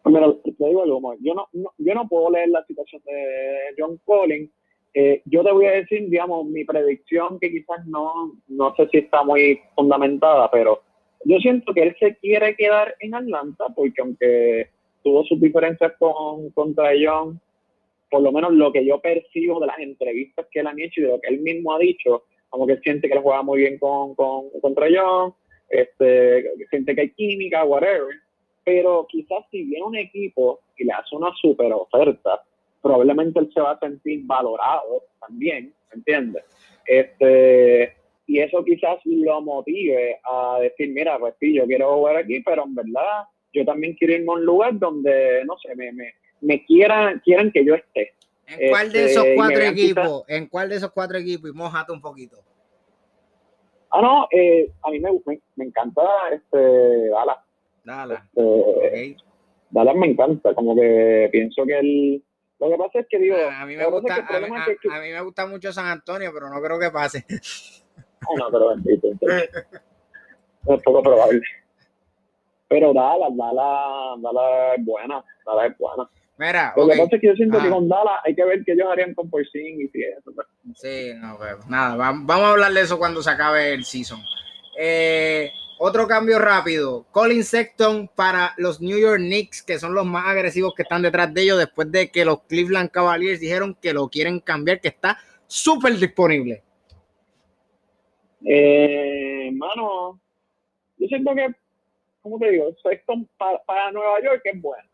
[0.04, 1.48] Pero te digo algo, yo no,
[1.78, 4.50] yo no puedo leer la situación de John Collins.
[4.92, 8.98] Eh, yo te voy a decir, digamos, mi predicción que quizás no, no sé si
[8.98, 10.82] está muy fundamentada, pero
[11.24, 14.68] yo siento que él se quiere quedar en Atlanta porque aunque
[15.02, 17.40] tuvo sus diferencias con, contra John,
[18.10, 21.04] por lo menos lo que yo percibo de las entrevistas que él han hecho y
[21.04, 23.78] de lo que él mismo ha dicho, como que siente que él juega muy bien
[23.78, 25.34] con, con, contra John,
[25.70, 28.14] este, siente que hay química, whatever,
[28.64, 32.42] pero quizás si viene un equipo y le hace una super oferta,
[32.82, 36.44] probablemente él se va a sentir valorado también, ¿entiendes?
[36.86, 37.94] Este,
[38.26, 42.64] y eso quizás lo motive a decir, mira, pues sí, yo quiero jugar aquí, pero
[42.64, 46.64] en verdad yo también quiero irme a un lugar donde, no sé, me, me, me
[46.64, 48.12] quieran, quieran que yo esté.
[48.46, 50.24] ¿En cuál de esos este, cuatro equipos?
[50.28, 51.50] ¿En cuál de esos cuatro equipos?
[51.50, 52.36] Y mojate un poquito.
[53.90, 55.10] Ah, no, eh, a mí me,
[55.56, 56.02] me, encanta
[56.32, 57.38] este Dallas.
[57.84, 58.22] Dallas.
[58.34, 59.16] Este,
[59.70, 62.24] Dallas me encanta, como que pienso que él...
[62.60, 63.36] Lo que pasa es que digo...
[63.36, 66.90] A mí me, gusta, a, mí me gusta mucho San Antonio, pero no creo que
[66.90, 67.24] pase.
[68.38, 69.08] no, pero bendito.
[69.08, 71.42] es poco probable.
[72.68, 76.08] Pero Dallas, Dallas, Dallas es buena, Dallas es buena.
[76.36, 78.72] Mira, Lo que pasa es que yo siento que con Dallas hay que ver qué
[78.72, 80.32] ellos harían con Porzingis y eso.
[80.34, 80.46] Pues.
[80.74, 84.20] Sí, no, pero pues, nada, vamos a hablar de eso cuando se acabe el season.
[84.78, 87.06] Eh, otro cambio rápido.
[87.10, 91.32] Colin Sexton para los New York Knicks, que son los más agresivos que están detrás
[91.32, 95.18] de ellos, después de que los Cleveland Cavaliers dijeron que lo quieren cambiar, que está
[95.46, 96.62] súper disponible.
[98.46, 99.50] Eh,
[100.98, 101.48] yo siento que,
[102.22, 102.74] ¿cómo te digo?
[102.82, 104.88] Sexton para, Nueva York es bueno.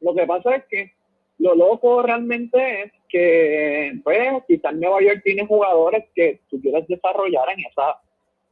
[0.00, 0.92] Lo que pasa es que
[1.38, 7.48] lo loco realmente es que, pues, quizás Nueva York tiene jugadores que tú quieres desarrollar
[7.50, 8.00] en esa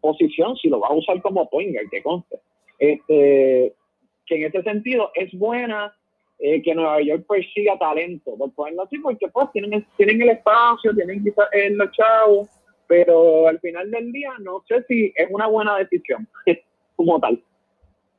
[0.01, 2.39] posición si lo vas a usar como point que conste.
[2.79, 3.75] Este,
[4.27, 5.95] que en ese sentido es buena
[6.39, 10.95] eh, que Nueva York persiga talento, por ponerlo así, porque pues tienen, tienen el espacio,
[10.95, 12.49] tienen quizás los chavos,
[12.87, 16.27] pero al final del día no sé si es una buena decisión
[16.97, 17.43] como tal.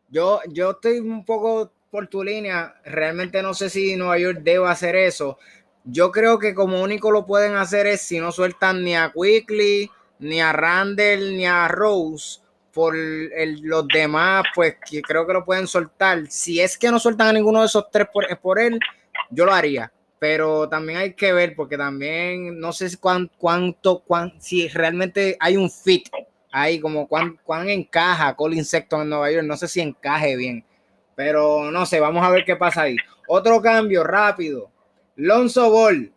[0.09, 4.67] Yo, yo estoy un poco por tu línea, realmente no sé si Nueva York debe
[4.67, 5.39] hacer eso.
[5.83, 9.89] Yo creo que como único lo pueden hacer es si no sueltan ni a Quickly,
[10.21, 12.39] ni a Randall, ni a Rose.
[12.73, 16.25] Por los demás, pues que creo que lo pueden soltar.
[16.29, 18.79] Si es que no sueltan a ninguno de esos tres por, por él,
[19.29, 19.91] yo lo haría
[20.21, 25.67] pero también hay que ver porque también no sé cuánto, cuánto, si realmente hay un
[25.67, 26.09] fit
[26.51, 30.63] ahí, como cuán, cuán encaja Colin Sexton en Nueva York, no sé si encaje bien,
[31.15, 32.97] pero no sé, vamos a ver qué pasa ahí.
[33.27, 34.69] Otro cambio rápido,
[35.15, 36.13] Lonzo Ball,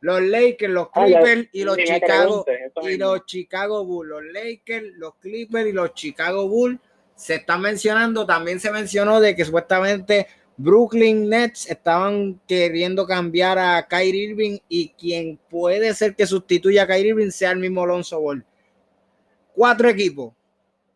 [0.00, 2.46] los Lakers, los Clippers y los Chicago
[2.82, 6.78] y los Chicago Bulls, los Lakers, los Clippers y los Chicago Bulls
[7.14, 10.26] se están mencionando, también se mencionó de que supuestamente
[10.58, 16.86] Brooklyn Nets estaban queriendo cambiar a Kyrie Irving y quien puede ser que sustituya a
[16.86, 18.44] Kyrie Irving sea el mismo Alonso Ball.
[19.54, 20.34] Cuatro equipos.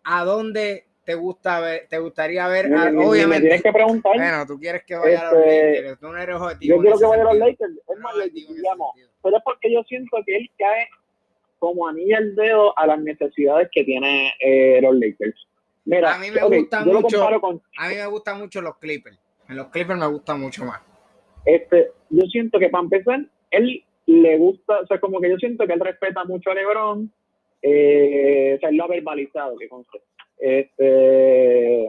[0.05, 2.67] ¿A dónde te gusta ver, te gustaría ver?
[2.67, 3.27] obviamente.
[3.27, 4.17] Me tienes que preguntar.
[4.17, 6.01] Bueno, tú quieres que vaya a los este, Lakers.
[6.01, 6.77] Tú no eres objetivo.
[6.77, 7.73] Yo quiero que vaya a los Lakers.
[7.89, 10.89] Es más, digamos, pero es porque yo siento que él cae
[11.61, 15.47] como anilla el dedo a las necesidades que tiene eh, los Lakers.
[15.85, 17.29] Mira, a mí me gusta mucho.
[17.79, 19.19] A mí me gustan mucho los Clippers.
[19.49, 20.81] En los Clippers me gusta mucho más.
[21.45, 25.67] Este, yo siento que para empezar, él le gusta, o sea, como que yo siento
[25.67, 27.13] que él respeta mucho a LeBron,
[27.63, 29.69] eh, o sea, él lo ha verbalizado, que
[30.39, 31.89] Este,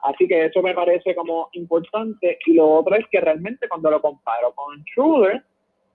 [0.00, 2.38] así que eso me parece como importante.
[2.46, 5.42] Y lo otro es que realmente cuando lo comparo con Schroeder,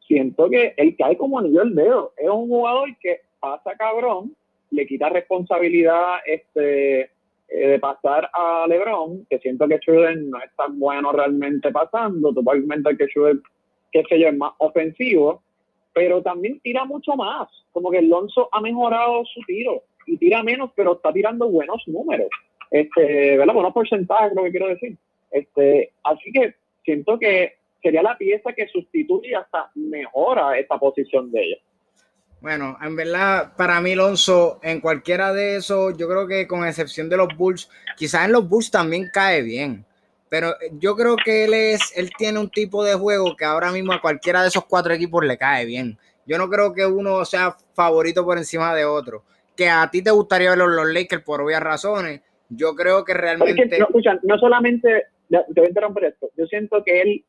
[0.07, 2.13] siento que él cae como anillo el dedo.
[2.17, 4.35] Es un jugador que pasa cabrón,
[4.71, 7.09] le quita responsabilidad este
[7.47, 12.33] eh, de pasar a LeBron, que siento que Schroeder no es tan bueno realmente pasando,
[12.33, 13.37] totalmente que Schroeder,
[13.91, 15.43] qué sé yo, es más ofensivo,
[15.93, 20.71] pero también tira mucho más, como que Alonso ha mejorado su tiro y tira menos,
[20.75, 22.29] pero está tirando buenos números,
[22.71, 23.53] este, ¿verdad?
[23.53, 24.97] Buenos porcentajes, lo que quiero decir.
[25.31, 31.31] Este, así que siento que sería la pieza que sustituye y hasta mejora esta posición
[31.31, 31.57] de ella.
[32.41, 37.09] Bueno, en verdad, para mí, Alonso, en cualquiera de esos, yo creo que con excepción
[37.09, 39.85] de los Bulls, quizás en los Bulls también cae bien.
[40.29, 43.93] Pero yo creo que él es, él tiene un tipo de juego que ahora mismo
[43.93, 45.97] a cualquiera de esos cuatro equipos le cae bien.
[46.25, 49.23] Yo no creo que uno sea favorito por encima de otro.
[49.55, 52.21] Que a ti te gustaría ver los Lakers por obvias razones.
[52.49, 53.79] Yo creo que realmente.
[53.79, 55.05] no, escuchan, no solamente.
[55.29, 56.29] Te voy a interrumpir esto.
[56.37, 57.25] Yo siento que él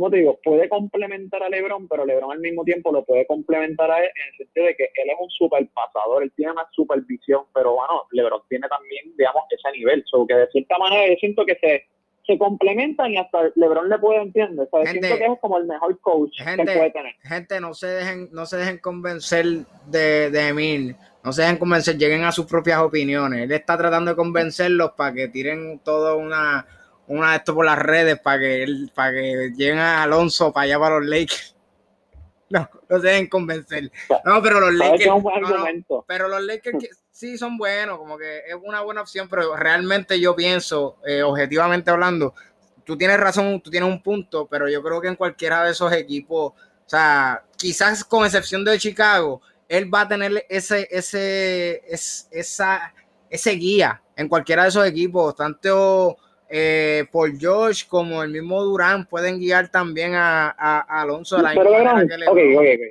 [0.00, 3.90] como te digo, puede complementar a LeBron, pero LeBron al mismo tiempo lo puede complementar
[3.90, 6.66] a él en el sentido de que él es un super pasador, él tiene una
[6.72, 10.02] supervisión, pero bueno, LeBron tiene también, digamos, ese nivel.
[10.06, 11.84] So que de cierta manera yo siento que se,
[12.26, 14.66] se complementan y hasta LeBron le puede entender.
[14.72, 17.12] O sea, siento que es como el mejor coach que puede tener.
[17.20, 19.44] Gente, no se dejen, no se dejen convencer
[19.86, 20.96] de, de Emil.
[21.22, 23.42] No se dejen convencer, lleguen a sus propias opiniones.
[23.42, 26.66] Él está tratando de convencerlos para que tiren toda una
[27.10, 30.78] una de esto por las redes para que, para que lleguen a Alonso para allá
[30.78, 31.56] para los Lakers.
[32.52, 33.92] No, no se deben convencer.
[34.24, 35.08] No, pero los Lakers.
[36.04, 36.78] pero los Lakers
[37.12, 41.92] sí son buenos, como que es una buena opción, pero realmente yo pienso, eh, objetivamente
[41.92, 42.34] hablando,
[42.82, 45.92] tú tienes razón, tú tienes un punto, pero yo creo que en cualquiera de esos
[45.92, 51.82] equipos, o sea, quizás con excepción de Chicago, él va a tener ese, ese,
[52.32, 52.92] esa,
[53.28, 56.18] ese guía en cualquiera de esos equipos, tanto
[56.50, 61.70] eh, por George como el mismo Durán pueden guiar también a, Alonso de la Pero
[61.70, 62.90] verán, okay, okay, okay.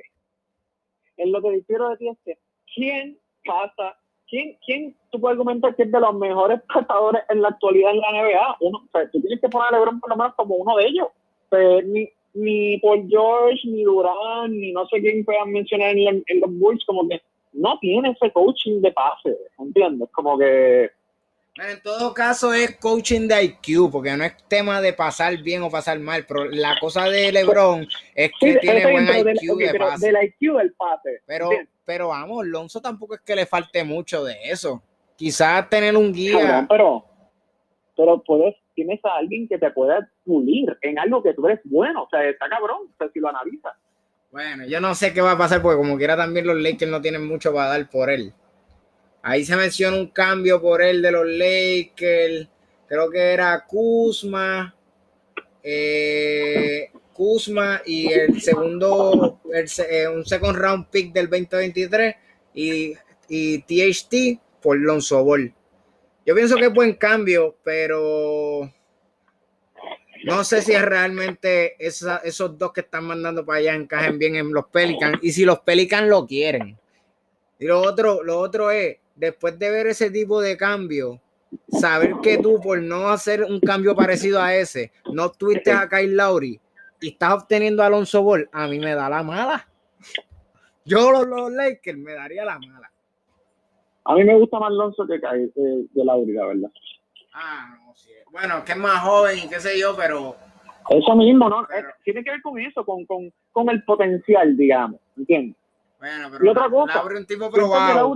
[1.18, 2.38] En lo que difiero de ti es que
[2.74, 3.96] ¿quién pasa?
[4.28, 8.00] ¿Quién, ¿Quién tú puedes argumentar que es de los mejores pasadores en la actualidad en
[8.00, 8.56] la NBA?
[8.60, 10.86] Uno, o sea, tú tienes que poner a LeBron por lo menos como uno de
[10.86, 11.08] ellos.
[11.50, 16.40] Pero ni, ni Paul George, ni Durán, ni no sé quién puedan mencionar en, en
[16.40, 17.20] los Bulls, como que
[17.52, 20.08] no tiene ese coaching de pase, ¿entiendes?
[20.12, 20.90] Como que
[21.56, 25.70] en todo caso es coaching de IQ, porque no es tema de pasar bien o
[25.70, 30.06] pasar mal, pero la cosa de LeBron es que tiene buen IQ de pase.
[30.06, 31.22] Del IQ del pase.
[31.26, 31.50] Pero,
[31.84, 34.82] pero vamos, Lonzo tampoco es que le falte mucho de eso.
[35.16, 36.66] Quizás tener un guía.
[36.68, 37.04] pero,
[37.96, 42.04] pero puedes, tienes a alguien que te pueda pulir en algo que tú eres bueno.
[42.04, 43.74] O sea, está cabrón, o sea, si lo analizas.
[44.30, 47.00] Bueno, yo no sé qué va a pasar, porque como quiera también los Lakers no
[47.02, 48.32] tienen mucho para dar por él.
[49.22, 52.48] Ahí se menciona un cambio por él de los Lakers.
[52.86, 54.74] Creo que era Kuzma.
[55.62, 62.14] Eh, Kuzma y el segundo, eh, un second round pick del 2023
[62.54, 62.94] y,
[63.28, 65.52] y THT por Lonzo Ball.
[66.24, 68.70] Yo pienso que es buen cambio, pero
[70.24, 74.52] no sé si es realmente esos dos que están mandando para allá encajen bien en
[74.52, 76.78] los Pelicans y si los Pelicans lo quieren.
[77.58, 81.20] Y lo otro, lo otro es, después de ver ese tipo de cambio,
[81.68, 86.16] saber que tú por no hacer un cambio parecido a ese, no tuviste a Kyle
[86.16, 86.58] Lowry
[87.00, 89.68] y estás obteniendo a Alonso Ball, a mí me da la mala.
[90.86, 92.90] Yo los, los Lakers me daría la mala.
[94.04, 96.70] A mí me gusta más Alonso que Kyle, eh, Lowry, la verdad.
[97.34, 98.10] Ah, no, sí.
[98.32, 100.34] Bueno, que es más joven y qué sé yo, pero...
[100.88, 101.68] Eso mismo, ¿no?
[102.02, 105.56] tiene que ver con eso, con, con, con el potencial, digamos, ¿entiendes?
[106.00, 108.14] Bueno, pero y otra cosa, un tipo probado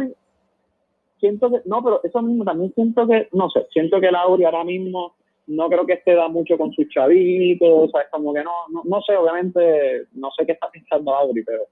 [1.24, 4.62] siento que, no, pero eso mismo también siento que, no sé, siento que Lauri ahora
[4.62, 5.14] mismo
[5.46, 8.52] no creo que esté da mucho con sus chavitos, o sea, es como que no,
[8.70, 11.62] no, no sé, obviamente, no sé qué está pensando Lauri, pero.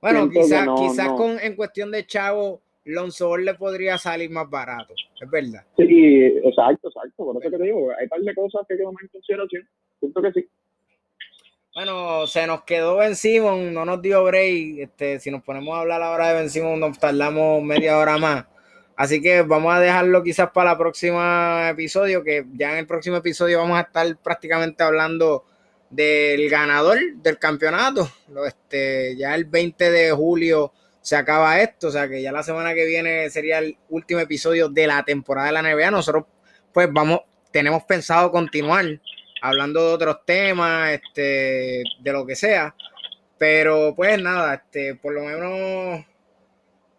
[0.00, 5.30] Bueno, quizás quizás con, en cuestión de chavo, Lonzo le podría salir más barato, es
[5.30, 5.64] verdad.
[5.76, 8.84] Sí, exacto, exacto, por eso que te digo, hay par de cosas que hay que
[8.84, 10.48] tomar en consideración, siento que sí.
[11.74, 14.78] Bueno, se nos quedó Ben Simon, no nos dio break.
[14.78, 18.44] Este, si nos ponemos a hablar ahora de Ben Simon, nos tardamos media hora más.
[19.00, 21.22] Así que vamos a dejarlo quizás para el próximo
[21.70, 25.46] episodio, que ya en el próximo episodio vamos a estar prácticamente hablando
[25.88, 28.12] del ganador del campeonato.
[28.46, 32.74] Este, ya el 20 de julio se acaba esto, o sea que ya la semana
[32.74, 35.90] que viene sería el último episodio de la temporada de la NBA.
[35.92, 36.26] Nosotros
[36.70, 37.20] pues vamos,
[37.50, 38.84] tenemos pensado continuar
[39.40, 42.74] hablando de otros temas, este, de lo que sea.
[43.38, 46.04] Pero pues nada, este, por lo menos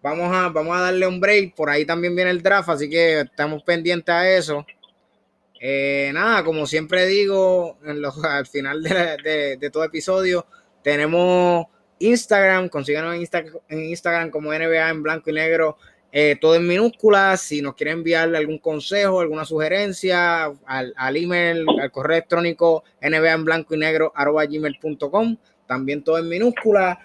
[0.01, 1.55] Vamos a, vamos a darle un break.
[1.55, 4.65] Por ahí también viene el draft, así que estamos pendientes a eso.
[5.59, 10.47] Eh, nada, como siempre digo, en al final de, todo episodio,
[10.83, 11.67] tenemos
[11.99, 13.15] Instagram, consíganos
[13.69, 15.77] en, Instagram como NBA en blanco y negro,
[16.11, 17.41] eh, todo en minúsculas.
[17.41, 23.31] Si nos quieren enviarle algún consejo, alguna sugerencia, al, al email, al correo electrónico NBA
[23.31, 25.37] en blanco y negro arroba gmail.com,
[25.67, 26.97] también todo en minúsculas.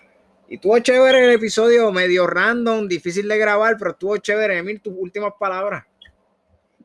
[0.49, 4.59] Y estuvo chévere el episodio, medio random, difícil de grabar, pero estuvo chévere.
[4.59, 5.84] Emil, tus últimas palabras.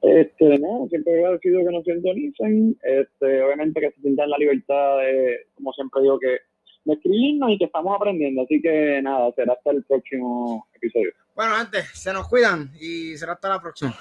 [0.01, 2.78] Este, no, siempre he agradecido que nos sintonicen.
[2.82, 6.39] Este, obviamente que se sientan la libertad de, como siempre digo, que
[6.86, 8.41] de escribirnos y que estamos aprendiendo.
[8.41, 11.12] Así que nada, será hasta el próximo episodio.
[11.36, 13.95] Bueno, antes, se nos cuidan y será hasta la próxima.